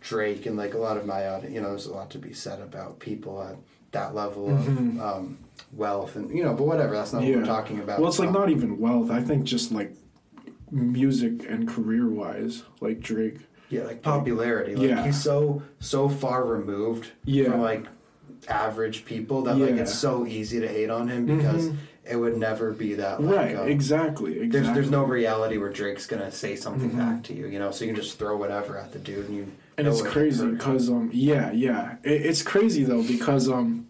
[0.00, 1.54] Drake and like a lot of my audience.
[1.54, 3.56] You know, there's a lot to be said about people at
[3.92, 4.68] that level of
[5.00, 5.38] um,
[5.72, 6.94] wealth, and you know, but whatever.
[6.94, 7.98] That's not what we're talking about.
[8.00, 9.92] well it's like Um, not even wealth i think just like
[10.70, 13.38] music and career wise like drake
[13.70, 14.76] Yeah, like popularity.
[14.76, 15.04] Like Yeah.
[15.06, 17.50] he's so so far removed Yeah.
[17.50, 17.86] from like
[18.48, 21.76] average people that like it's so easy to hate on him because Mhm.
[22.10, 23.22] it would never be that.
[23.22, 26.98] Like, right um, exactly exactly There's there's no reality where Drake's gonna say something Mhm.
[26.98, 27.70] back to you, you know.
[27.70, 29.46] So you can just throw whatever at the dude, and you.
[29.78, 31.96] And it's crazy because um yeah yeah.
[32.02, 33.86] It, it's crazy though because um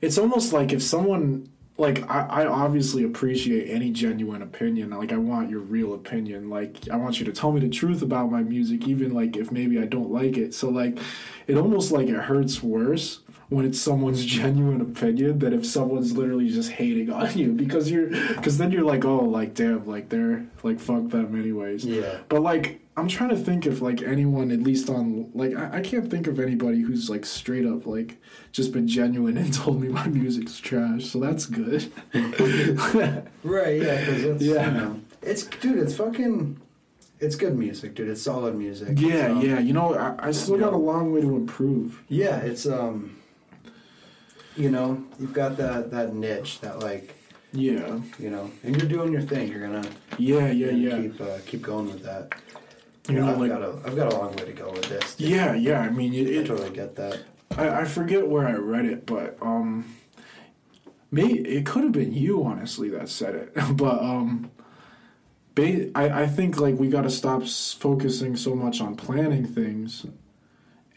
[0.00, 4.90] it's almost like if someone like I, I obviously appreciate any genuine opinion.
[4.90, 6.50] Like i want your real opinion.
[6.50, 9.52] Like i want you to tell me the truth about my music even like if
[9.52, 10.54] maybe i don't like it.
[10.54, 10.98] So like
[11.46, 13.20] it almost like it hurts worse
[13.50, 18.08] when it's someone's genuine opinion than if someone's literally just hating on you because you're
[18.36, 22.18] because then you're like oh like damn like they're like fuck them anyways Yeah.
[22.28, 25.80] but like i'm trying to think if like anyone at least on like I, I
[25.80, 28.18] can't think of anybody who's like straight up like
[28.52, 31.90] just been genuine and told me my music's trash so that's good
[33.44, 34.66] Right, yeah, Yeah.
[34.66, 36.60] you know, it's dude, it's fucking,
[37.20, 38.08] it's good music, dude.
[38.08, 39.00] It's solid music.
[39.00, 42.36] yeah yeah you know I, I still got a long way to improve yeah.
[42.38, 43.16] It's um,
[44.58, 47.14] you know, you've got that that niche that like
[47.52, 49.48] yeah you know, and you're doing your thing.
[49.50, 49.88] You're gonna
[50.18, 52.32] yeah yeah gonna yeah keep uh, keep going with that.
[53.08, 55.14] you know I've like got a I've got a long way to go with this.
[55.18, 57.20] yeah yeah i mean it, I totally get that.
[57.56, 59.94] I, I forget where I read it, but um,
[61.10, 64.50] may it could have been you honestly that said it, but um,
[65.54, 69.46] ba- I I think like we got to stop s- focusing so much on planning
[69.46, 70.04] things,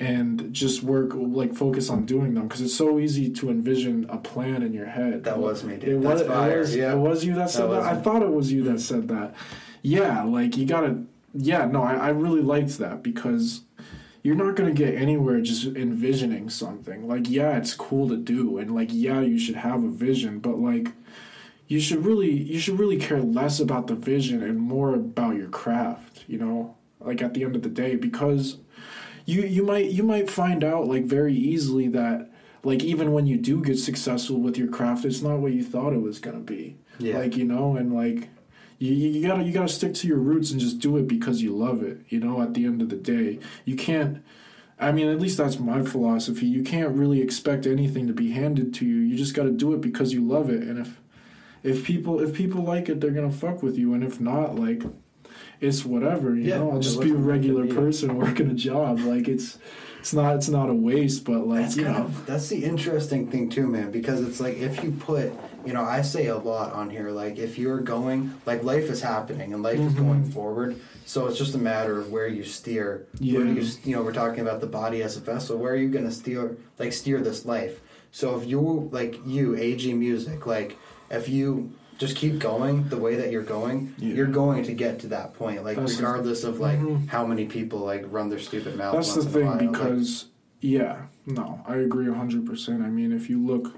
[0.01, 4.17] and just work like focus on doing them because it's so easy to envision a
[4.17, 5.23] plan in your head.
[5.25, 6.03] That was me, It dude.
[6.03, 6.55] was, That's fire.
[6.57, 6.91] it was, yeah.
[6.93, 7.67] it was you that said that.
[7.69, 9.35] was I thought it was you that said that.
[9.83, 11.03] Yeah, like you gotta.
[11.33, 13.61] Yeah, no, I, I really liked that because
[14.23, 17.07] you're not gonna get anywhere just envisioning something.
[17.07, 20.57] Like, yeah, it's cool to do, and like, yeah, you should have a vision, but
[20.59, 20.89] like,
[21.67, 25.47] you should really, you should really care less about the vision and more about your
[25.47, 26.25] craft.
[26.27, 28.57] You know, like at the end of the day, because
[29.25, 32.29] you you might you might find out like very easily that
[32.63, 35.93] like even when you do get successful with your craft, it's not what you thought
[35.93, 36.77] it was gonna be.
[36.99, 37.17] Yeah.
[37.17, 38.29] Like you know, and like
[38.77, 41.55] you, you gotta you gotta stick to your roots and just do it because you
[41.55, 42.01] love it.
[42.09, 44.23] You know, at the end of the day, you can't.
[44.79, 46.47] I mean, at least that's my philosophy.
[46.47, 48.95] You can't really expect anything to be handed to you.
[48.95, 50.63] You just got to do it because you love it.
[50.63, 50.99] And if
[51.63, 53.93] if people if people like it, they're gonna fuck with you.
[53.93, 54.83] And if not, like
[55.61, 56.35] it's whatever.
[56.35, 57.73] You Yeah, know, I'll just be a wasn't meant to regular be.
[57.75, 58.99] person working a job.
[58.99, 59.57] Like it's
[59.99, 61.95] it's not it's not a waste, but like That's you know.
[61.95, 63.91] of that's the interesting thing too, man.
[63.91, 65.31] Because it's like if you put,
[65.65, 67.11] you know, I say a lot on here.
[67.11, 70.05] Like if you're going, like life is happening and life is Mm-hmm.
[70.07, 70.75] going forward.
[71.05, 73.07] So it's just a matter of where you steer.
[73.19, 73.53] Where Yeah.
[73.61, 75.57] you, you know, we're talking about the body as a vessel.
[75.57, 77.81] Where are you going to steer, like steer this life?
[78.11, 80.77] So if you like you, Ayjee Music, like
[81.09, 84.15] if you just keep going the way that you're going, Yeah.
[84.15, 85.63] you're going to get to that point.
[85.63, 87.07] Like That's the- regardless of like Mhm.
[87.07, 88.95] how many people like run their stupid mouth.
[88.95, 89.57] That's the once in a thing while.
[89.57, 90.25] Like, because
[90.61, 90.95] yeah,
[91.27, 92.81] no, I agree hundred percent.
[92.81, 93.75] I mean, if you look,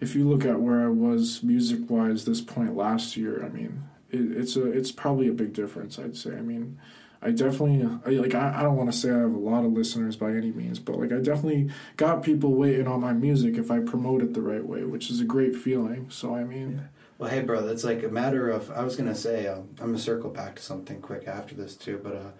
[0.00, 3.84] if you look at where I was music wise this point last year, I mean,
[4.10, 5.98] it, it's a it's probably a big difference.
[5.98, 6.32] I'd say.
[6.36, 6.76] I mean,
[7.22, 9.72] I definitely I, like I, I don't want to say I have a lot of
[9.72, 13.70] listeners by any means, but like I definitely got people waiting on my music if
[13.70, 16.06] I promote it the right way, which is a great feeling.
[16.10, 16.82] So I mean,
[17.20, 18.70] Well, hey, bro, it's like a matter of.
[18.70, 22.00] I was gonna say, um, I'm gonna circle back to something quick after this too,
[22.02, 22.30] but uh,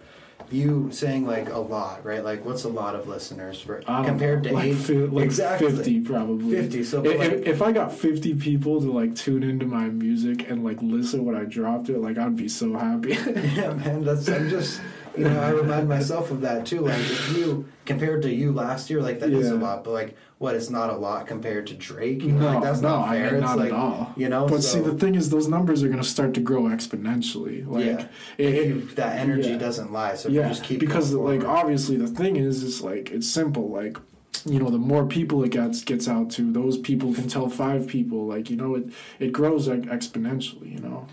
[0.50, 2.24] you saying like a lot, right?
[2.24, 3.84] Like, what's a lot of listeners right?
[3.84, 4.74] Compared know, to like, eight?
[4.74, 5.70] fi- like exactly.
[5.70, 6.56] fifty probably.
[6.56, 10.48] 50, so, if, like- if I got fifty people to like tune into my music
[10.48, 13.12] and like listen when I dropped it, like I'd be so happy.
[13.60, 14.28] Yeah, man, that's.
[14.30, 14.80] I'm just.
[15.16, 16.80] You know, I remind myself of that too.
[16.80, 19.84] Like, if you compared to you last year, like that is a lot.
[19.84, 20.54] But like, what?
[20.54, 22.22] It's not a lot compared to Drake.
[22.22, 23.24] You know, no, like, that's no, not I fair.
[23.32, 24.12] mean, it's not like, at all.
[24.16, 26.62] You know, But so, see, the thing is, those numbers are gonna start to grow
[26.62, 27.66] exponentially.
[27.66, 28.06] Like, Yeah.
[28.38, 29.58] it, you, that energy yeah.
[29.58, 30.14] doesn't lie.
[30.14, 33.28] So yeah, you just keep because going like obviously the thing is, is like it's
[33.28, 33.68] simple.
[33.68, 33.98] Like,
[34.46, 37.86] you know, the more people it gets gets out to, those people can tell five
[37.88, 38.26] people.
[38.26, 38.84] Like, you know, it
[39.18, 40.72] it grows like exponentially.
[40.72, 41.06] You know.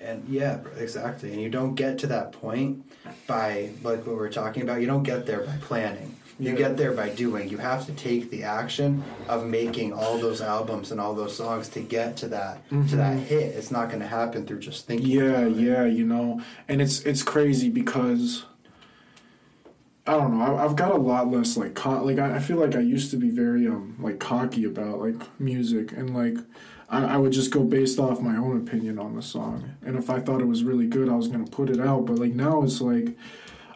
[0.00, 1.32] And yeah, exactly.
[1.32, 2.84] And you don't get to that point
[3.26, 4.80] by like what we're talking about.
[4.80, 6.16] You don't get there by planning.
[6.38, 6.56] You Yeah.
[6.56, 7.48] get there by doing.
[7.50, 11.68] You have to take the action of making all those albums and all those songs
[11.70, 13.54] to get to that to that hit.
[13.54, 15.06] It's not going to happen through just thinking.
[15.08, 15.60] Mm-hmm.
[15.60, 18.44] Yeah, yeah, you know, and it's it's crazy because
[20.06, 20.42] I don't know.
[20.56, 23.10] I, I've got a lot less like co- like I, I feel like I used
[23.12, 26.36] to be very um like cocky about like music and like
[26.92, 30.08] I, I would just go based off my own opinion on the song and if
[30.10, 32.06] I thought it was really good I was gonna put it out.
[32.06, 33.16] But like now it's like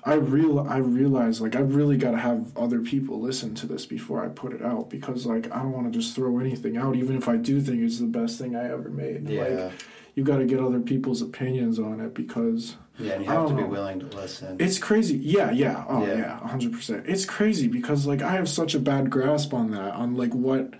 [0.04, 3.86] I real I realize like I really got to have other people listen to this
[3.86, 6.94] before I put it out because like I don't want to just throw anything out
[6.94, 9.28] even if I do think it's the best thing I ever made.
[9.28, 9.42] Yeah.
[9.42, 9.72] Like
[10.14, 13.54] you got to get other people's opinions on it because Yeah, and you have to
[13.54, 13.66] be know.
[13.68, 14.56] willing to listen.
[14.60, 15.16] it's crazy.
[15.18, 15.84] Yeah, yeah.
[15.88, 16.14] Oh, Yeah.
[16.18, 17.04] yeah, hundred percent.
[17.08, 20.72] It's crazy because like I have such a bad grasp on that, on like what,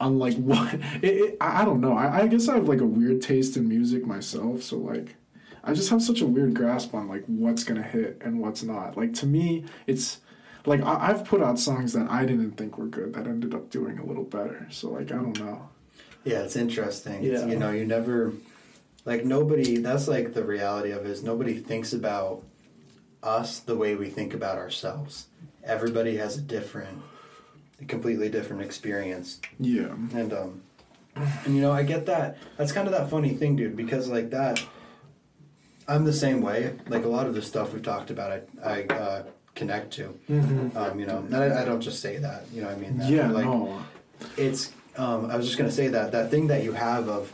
[0.00, 0.74] on like what.
[1.02, 1.96] It, it, I, I don't know.
[1.96, 5.16] I, I guess I have like a weird taste in music myself, so like,
[5.64, 8.96] I just have such a weird grasp on like what's gonna hit and what's not.
[8.96, 10.18] Like to me, it's
[10.66, 13.70] like I, I've put out songs that I didn't think were good that ended up
[13.70, 14.66] doing a little better.
[14.70, 15.68] So like I don't know.
[16.24, 17.24] Yeah, it's interesting.
[17.24, 17.46] It's- Yeah.
[17.48, 18.32] you know, you never
[19.04, 19.78] like nobody.
[19.78, 22.42] That's like the reality of it is nobody thinks about
[23.22, 25.26] us the way we think about ourselves.
[25.64, 27.02] Everybody has a different
[27.80, 29.40] a completely different experience.
[29.58, 29.94] Yeah.
[30.14, 30.62] And um
[31.44, 32.38] and you know, I get that.
[32.56, 34.62] That's kind of that funny thing, dude, because like that
[35.86, 36.76] I'm the same way.
[36.88, 39.22] Like a lot of the stuff we've talked about I I uh
[39.54, 40.16] connect to.
[40.30, 40.76] Mm-hmm.
[40.76, 42.98] Um, you know, I, I don't just say that, you know what I mean?
[42.98, 43.28] That, Yeah.
[43.28, 43.80] like no.
[44.36, 47.32] it's um, I was just gonna say that that thing that you have of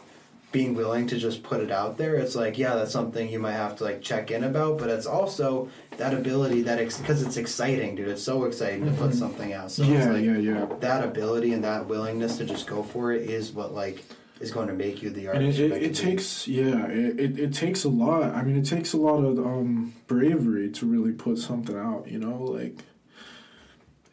[0.54, 2.14] being willing to just put it out there.
[2.14, 5.04] It's like yeah, that's something you might have to like check in about, but it's
[5.04, 8.06] also that ability that because it's exciting, dude.
[8.08, 9.72] It's so exciting to put something out.
[9.72, 10.24] So it's Mm-hmm.
[10.24, 10.34] yeah.
[10.36, 10.66] like, yeah.
[10.70, 10.76] Yeah.
[10.78, 14.04] that ability and that willingness to just go for it is what like
[14.40, 15.58] is going to make you the And artist.
[15.58, 18.92] it, it, it takes yeah it, it, it takes a lot i mean it takes
[18.92, 22.74] a lot of um bravery to really put something out you know like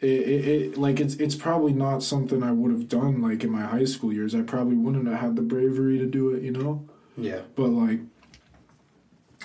[0.02, 3.52] it, it, it like it's it's probably not something i would have done like in
[3.52, 4.34] my high school years.
[4.34, 6.88] I probably wouldn't have had the bravery to do it you know?
[7.16, 8.00] Yeah, but like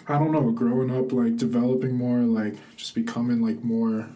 [0.08, 4.08] i don't know growing up like developing more like just becoming like more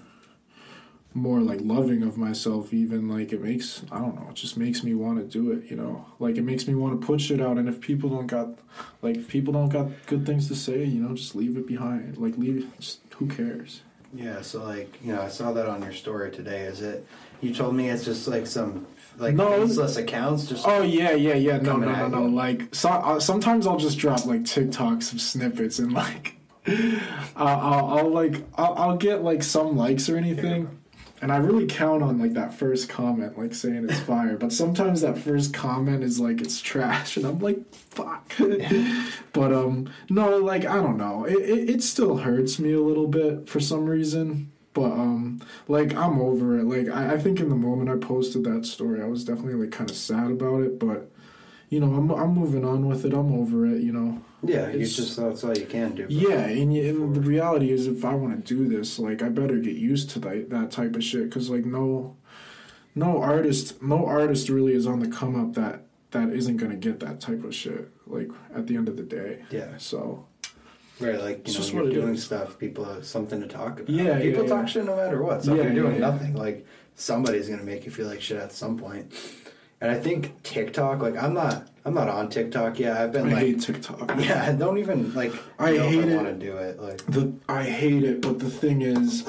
[1.13, 4.85] more like loving of myself even like it makes i don't know it just makes
[4.85, 6.07] me want to do it you know?
[6.21, 8.59] Like it makes me want to put shit out and if people don't got
[9.03, 12.17] like if people don't got good things to say you know just leave it behind
[12.17, 13.83] like leave it just who cares
[14.13, 14.43] yeah.
[14.43, 16.63] So like you know, I saw that on your story today.
[16.63, 17.07] Is it?
[17.41, 18.87] You told me it's just like some
[19.19, 20.47] like No, faceless accounts.
[20.47, 22.35] Just oh yeah yeah yeah no no no no you.
[22.35, 26.37] like so, uh, sometimes i'll just drop like tiktoks of snippets and like
[26.67, 26.99] uh,
[27.37, 30.80] I'll, I'll like I'll, I'll get like some likes or anything
[31.23, 34.37] and I really count on like that first comment, like saying it's fire.
[34.37, 38.33] But sometimes that first comment is like it's trash, and I'm like, fuck.
[39.33, 41.25] but um, no, like I don't know.
[41.25, 44.53] It, it it still hurts me a little bit for some reason.
[44.73, 46.65] But um, like I'm over it.
[46.65, 49.73] Like I, I think in the moment I posted that story, I was definitely like
[49.73, 50.79] kind of sad about it.
[50.79, 51.11] But
[51.71, 53.15] you know, I'm I'm moving on with it.
[53.15, 53.81] I'm over it.
[53.83, 54.23] You know.
[54.43, 56.07] yeah, you it's- just that's all you can do.
[56.09, 59.29] Yeah, and, y- and the reality is, if I want to do this, like, I
[59.31, 61.31] better get used to that that type of shit.
[61.33, 62.17] Cause like, no,
[62.95, 66.99] no artist, no artist really is on the come up that that isn't gonna get
[67.01, 67.89] that type of shit.
[68.07, 69.43] Like at the end of the day.
[69.51, 69.77] Yeah.
[69.79, 70.27] So
[70.99, 72.25] Right, like you know, just you're doing is.
[72.25, 72.59] stuff.
[72.59, 73.89] People have something to talk about.
[73.89, 74.67] Yeah, people yeah, talk yeah.
[74.67, 75.43] shit no matter what.
[75.45, 76.11] So Yeah, if you're doing yeah.
[76.11, 76.67] nothing, like
[76.97, 79.11] somebody's gonna make you feel like shit at some point.
[79.81, 82.97] And I think TikTok, like I'm not, I'm not on TikTok yet.
[82.97, 84.13] I've been I like, hate TikTok.
[84.19, 85.33] yeah, I don't even like.
[85.59, 86.17] I know hate if I it.
[86.17, 86.81] want to do it.
[86.81, 89.27] Like, the I hate it, but the thing is,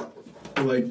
[0.57, 0.87] like,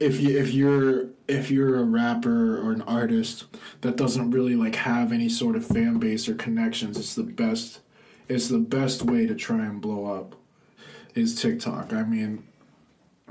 [0.00, 3.44] if you if you're if you're a rapper or an artist
[3.82, 7.80] that doesn't really like have any sort of fan base or connections, it's the best.
[8.28, 10.34] It's the best way to try and blow up.
[11.14, 11.92] Is TikTok?
[11.92, 12.42] I mean,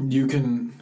[0.08, 0.82] you can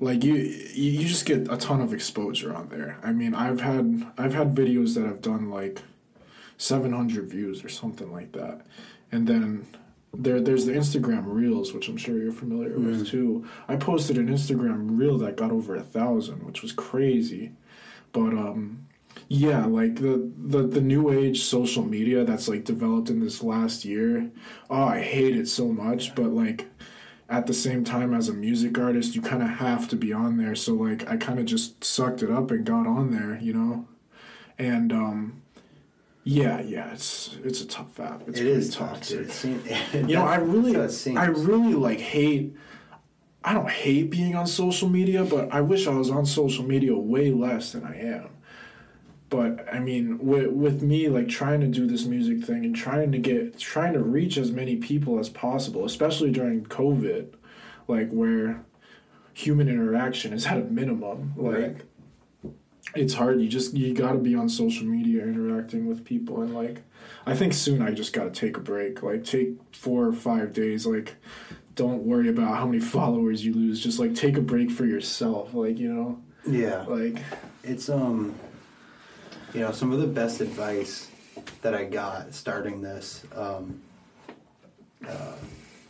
[0.00, 2.98] like you you just get a ton of exposure on there.
[3.02, 5.82] I mean, I've had I've had videos that have done like
[6.56, 8.66] 700 views or something like that.
[9.12, 9.66] And then
[10.12, 13.46] there there's the Instagram Reels, which I'm sure you're familiar with too.
[13.68, 17.52] I posted an Instagram Reel that got over a thousand, which was crazy.
[18.12, 18.86] But um
[19.28, 23.84] yeah, like the, the the new age social media that's like developed in this last
[23.84, 24.30] year.
[24.68, 26.66] Oh, I hate it so much, but like
[27.28, 30.36] at the same time as a music artist, you kind of have to be on
[30.36, 30.54] there.
[30.54, 33.86] So like I kind of just sucked it up and got on there, you know.
[34.58, 35.42] And um
[36.24, 38.22] yeah, yeah, it's it's a tough app.
[38.26, 39.42] It's it tough, toxic.
[39.42, 39.60] dude.
[39.92, 41.18] It You know, I really, That's what it seems.
[41.18, 42.56] I really like hate.
[43.44, 46.96] I don't hate being on social media, but I wish I was on social media
[46.96, 48.30] way less than I am.
[49.34, 53.10] But I mean, with with me like trying to do this music thing and trying
[53.12, 57.34] to get trying to reach as many people as possible, especially during COVID,
[57.88, 58.64] like where
[59.32, 61.32] human interaction is at a minimum.
[61.36, 61.76] Like Right.
[62.94, 63.40] it's hard.
[63.40, 66.82] You just you got to be on social media interacting with people and like
[67.26, 69.02] I think soon I just got to take a break.
[69.02, 71.16] Like take 4 or 5 days like
[71.74, 73.82] don't worry about how many followers you lose.
[73.82, 76.22] Just like take a break for yourself, like, you know.
[76.46, 77.18] yeah, Like
[77.64, 78.34] it's um,
[79.54, 81.08] you know, some of the best advice
[81.62, 83.24] that I got starting this.
[83.34, 83.80] Um,
[85.06, 85.32] uh,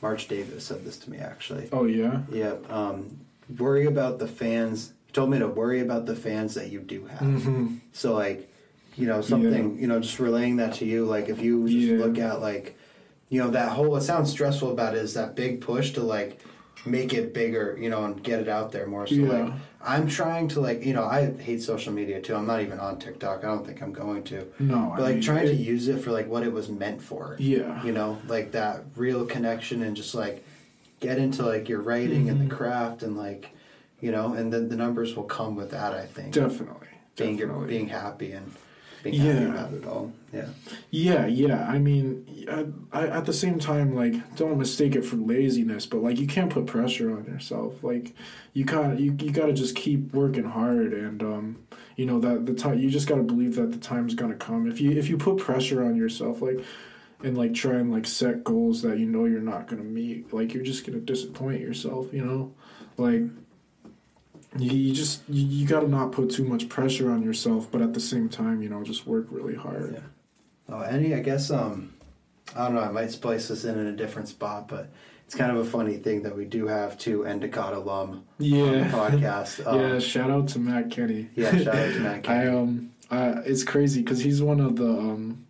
[0.03, 1.69] March Davis said this to me actually.
[1.73, 2.23] oh yeah.
[2.31, 2.55] Yeah.
[2.69, 3.19] Um,
[3.59, 4.93] worry about the fans.
[5.07, 7.21] He told me to worry about the fans that you do have.
[7.21, 7.79] Mhm.
[7.93, 8.51] So like,
[8.97, 11.05] you know, something, you know, just relaying that to you.
[11.07, 11.99] Like if you just Yeah.
[12.05, 12.77] look at like,
[13.31, 13.91] you know, that whole.
[13.91, 16.41] What sounds stressful about it is that big push to like
[16.85, 19.07] make it bigger, you know, and get it out there more.
[19.07, 19.29] So Yeah.
[19.45, 19.53] like,
[19.87, 22.35] I'm trying to like, you know, I hate social media too.
[22.35, 23.45] I'm not even on TikTok.
[23.45, 24.47] I don't think I'm going to.
[24.59, 27.03] No, But I like mean, trying to use it for like what it was meant
[27.03, 27.37] for.
[27.39, 27.83] Yeah.
[27.85, 30.45] You know, like that real connection and just like
[31.01, 32.49] get into like your writing and Mhm.
[32.49, 33.51] the craft and like,
[34.01, 35.93] you know, and then the numbers will come with that.
[35.93, 36.89] I think Definitely.
[37.17, 37.67] being Definitely.
[37.69, 38.53] being happy and
[39.05, 39.49] being happy Yeah.
[39.51, 40.13] about it all.
[40.33, 40.49] Yeah.
[40.91, 41.69] Yeah, yeah.
[41.69, 42.67] I mean, I,
[42.99, 46.51] I, at the same time, like, don't mistake it for laziness, but like, you can't
[46.51, 47.85] put pressure on yourself.
[47.85, 48.15] Like,
[48.53, 51.57] you kind you you gotta just keep working hard, and um,
[51.97, 54.69] you know that the time you just gotta believe that the time's gonna come.
[54.69, 56.59] If you if you put pressure on yourself, like,
[57.23, 60.53] and like try and like set goals that you know you're not gonna meet, like,
[60.55, 62.13] you're just gonna disappoint yourself.
[62.13, 62.55] You know,
[62.97, 63.23] like.
[64.57, 67.83] You, you just you, you got to not put too much pressure on yourself but
[67.83, 70.01] at the same time you know just work really hard Yeah.
[70.77, 71.15] Oh, any?
[71.15, 71.93] I guess um,
[72.57, 72.83] I don't know.
[72.83, 74.91] I might splice this in in a different spot, but
[75.27, 79.67] it's kind of a funny thing that we do have two Endicott alum yeah podcast.
[79.67, 81.29] Um, yeah, shout out to Matt Kenny.
[81.35, 81.51] yeah.
[81.57, 82.23] Shout out to Matt.
[82.25, 82.49] Kenny.
[82.49, 85.44] I um, uh, it's crazy because he's one of the um,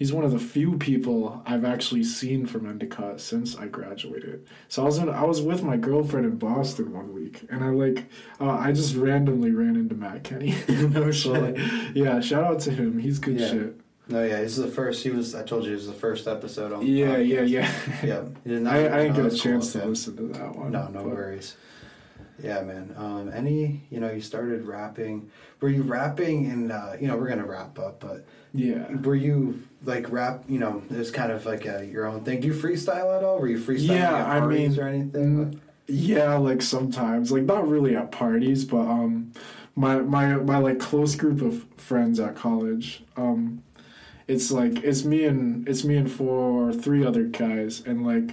[0.00, 4.48] he's one of the few people I've actually seen from Endicott since I graduated.
[4.68, 7.68] So I was in, I was with my girlfriend in Boston one week, and I
[7.68, 8.06] like
[8.40, 10.56] uh, I just randomly ran into Matt Kenny.
[10.68, 11.56] no so like,
[11.94, 12.98] yeah, shout out to him.
[12.98, 13.48] He's good Yeah.
[13.48, 13.80] shit.
[14.08, 14.40] No, yeah.
[14.40, 15.04] This is the first.
[15.04, 15.36] He was.
[15.36, 16.84] I told you, it was the first episode on.
[16.84, 17.28] Yeah, podcast.
[17.28, 17.70] yeah, yeah.
[18.02, 18.24] Yeah.
[18.42, 19.88] He did not- I, I didn't get a that's cool chance to him.
[19.90, 20.72] listen to that one.
[20.72, 21.56] No, no but- worries.
[22.42, 22.94] Yeah, man.
[22.96, 25.30] Um, any, you know, you started rapping.
[25.60, 28.24] Were you rapping and, uh, you know, we're gonna wrap up, but
[28.54, 28.94] Yeah.
[28.96, 30.44] were you like rap?
[30.48, 32.40] You know, it was kind of like a, your own thing.
[32.40, 33.38] Do you freestyle at all?
[33.40, 35.60] Were you freestyling Yeah, at I parties mean, or anything?
[35.86, 39.32] Yeah, like sometimes, like not really at parties, but um,
[39.74, 43.62] my my my like close group of friends at college, um,
[44.28, 48.30] it's like it's me and it's me and four or three other guys, and like,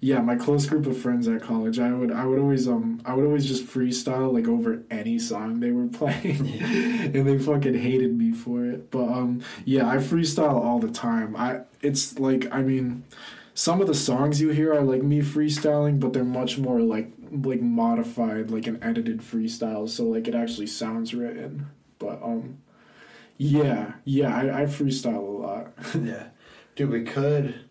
[0.00, 3.14] yeah, my close group of friends at college, I would I would always um I
[3.14, 8.16] would always just freestyle like over any song they were playing, and they fucking hated
[8.16, 8.90] me for it.
[8.90, 11.34] But um, yeah, I freestyle all the time.
[11.36, 13.04] I it's like I mean
[13.54, 17.10] some of the songs you hear are like me freestyling, but they're much more like
[17.32, 19.88] like modified, like an edited freestyle.
[19.88, 21.66] So like it actually sounds written.
[21.98, 22.58] But um,
[23.36, 25.72] yeah, yeah, I, I freestyle a lot.
[26.00, 26.28] yeah,
[26.76, 27.67] dude, we could.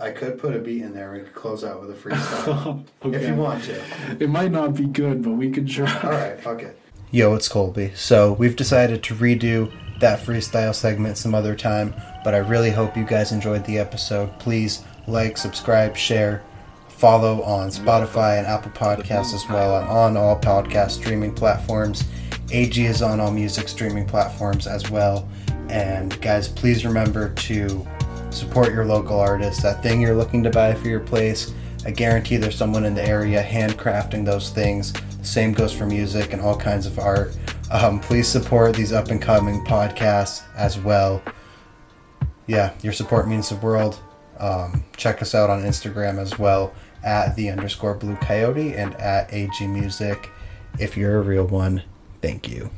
[0.00, 1.12] I could put a beat in there.
[1.12, 2.84] We could close out with a freestyle
[3.14, 3.82] if you want to.
[4.18, 5.94] It might not be good, but we could try.
[6.02, 6.78] All right, fuck it.
[7.10, 7.92] Yo, it's Colby.
[7.94, 9.70] So we've decided to redo
[10.00, 11.94] that freestyle segment some other time,
[12.24, 14.38] but I really hope you guys enjoyed the episode.
[14.38, 16.42] Please like, subscribe, share,
[16.88, 19.74] follow on Spotify and Apple Podcasts as well.
[19.74, 22.04] I'm on all podcast streaming platforms.
[22.46, 25.28] Ayjee is on all music streaming platforms as well.
[25.68, 27.86] And guys, please remember to
[28.32, 29.62] support your local artists.
[29.62, 31.52] That thing you're looking to buy for your place,
[31.84, 34.92] I guarantee there's someone in the area handcrafting those things.
[35.22, 37.36] Same goes for music and all kinds of art.
[37.70, 41.22] Um, please support these up and coming podcasts as well.
[42.46, 44.00] Yeah, your support means the world.
[44.38, 46.74] Um, check us out on Instagram as well
[47.04, 50.30] at the underscore blue coyote and at Ayjee Music.
[50.78, 51.82] If you're a real one,
[52.22, 52.70] thank you.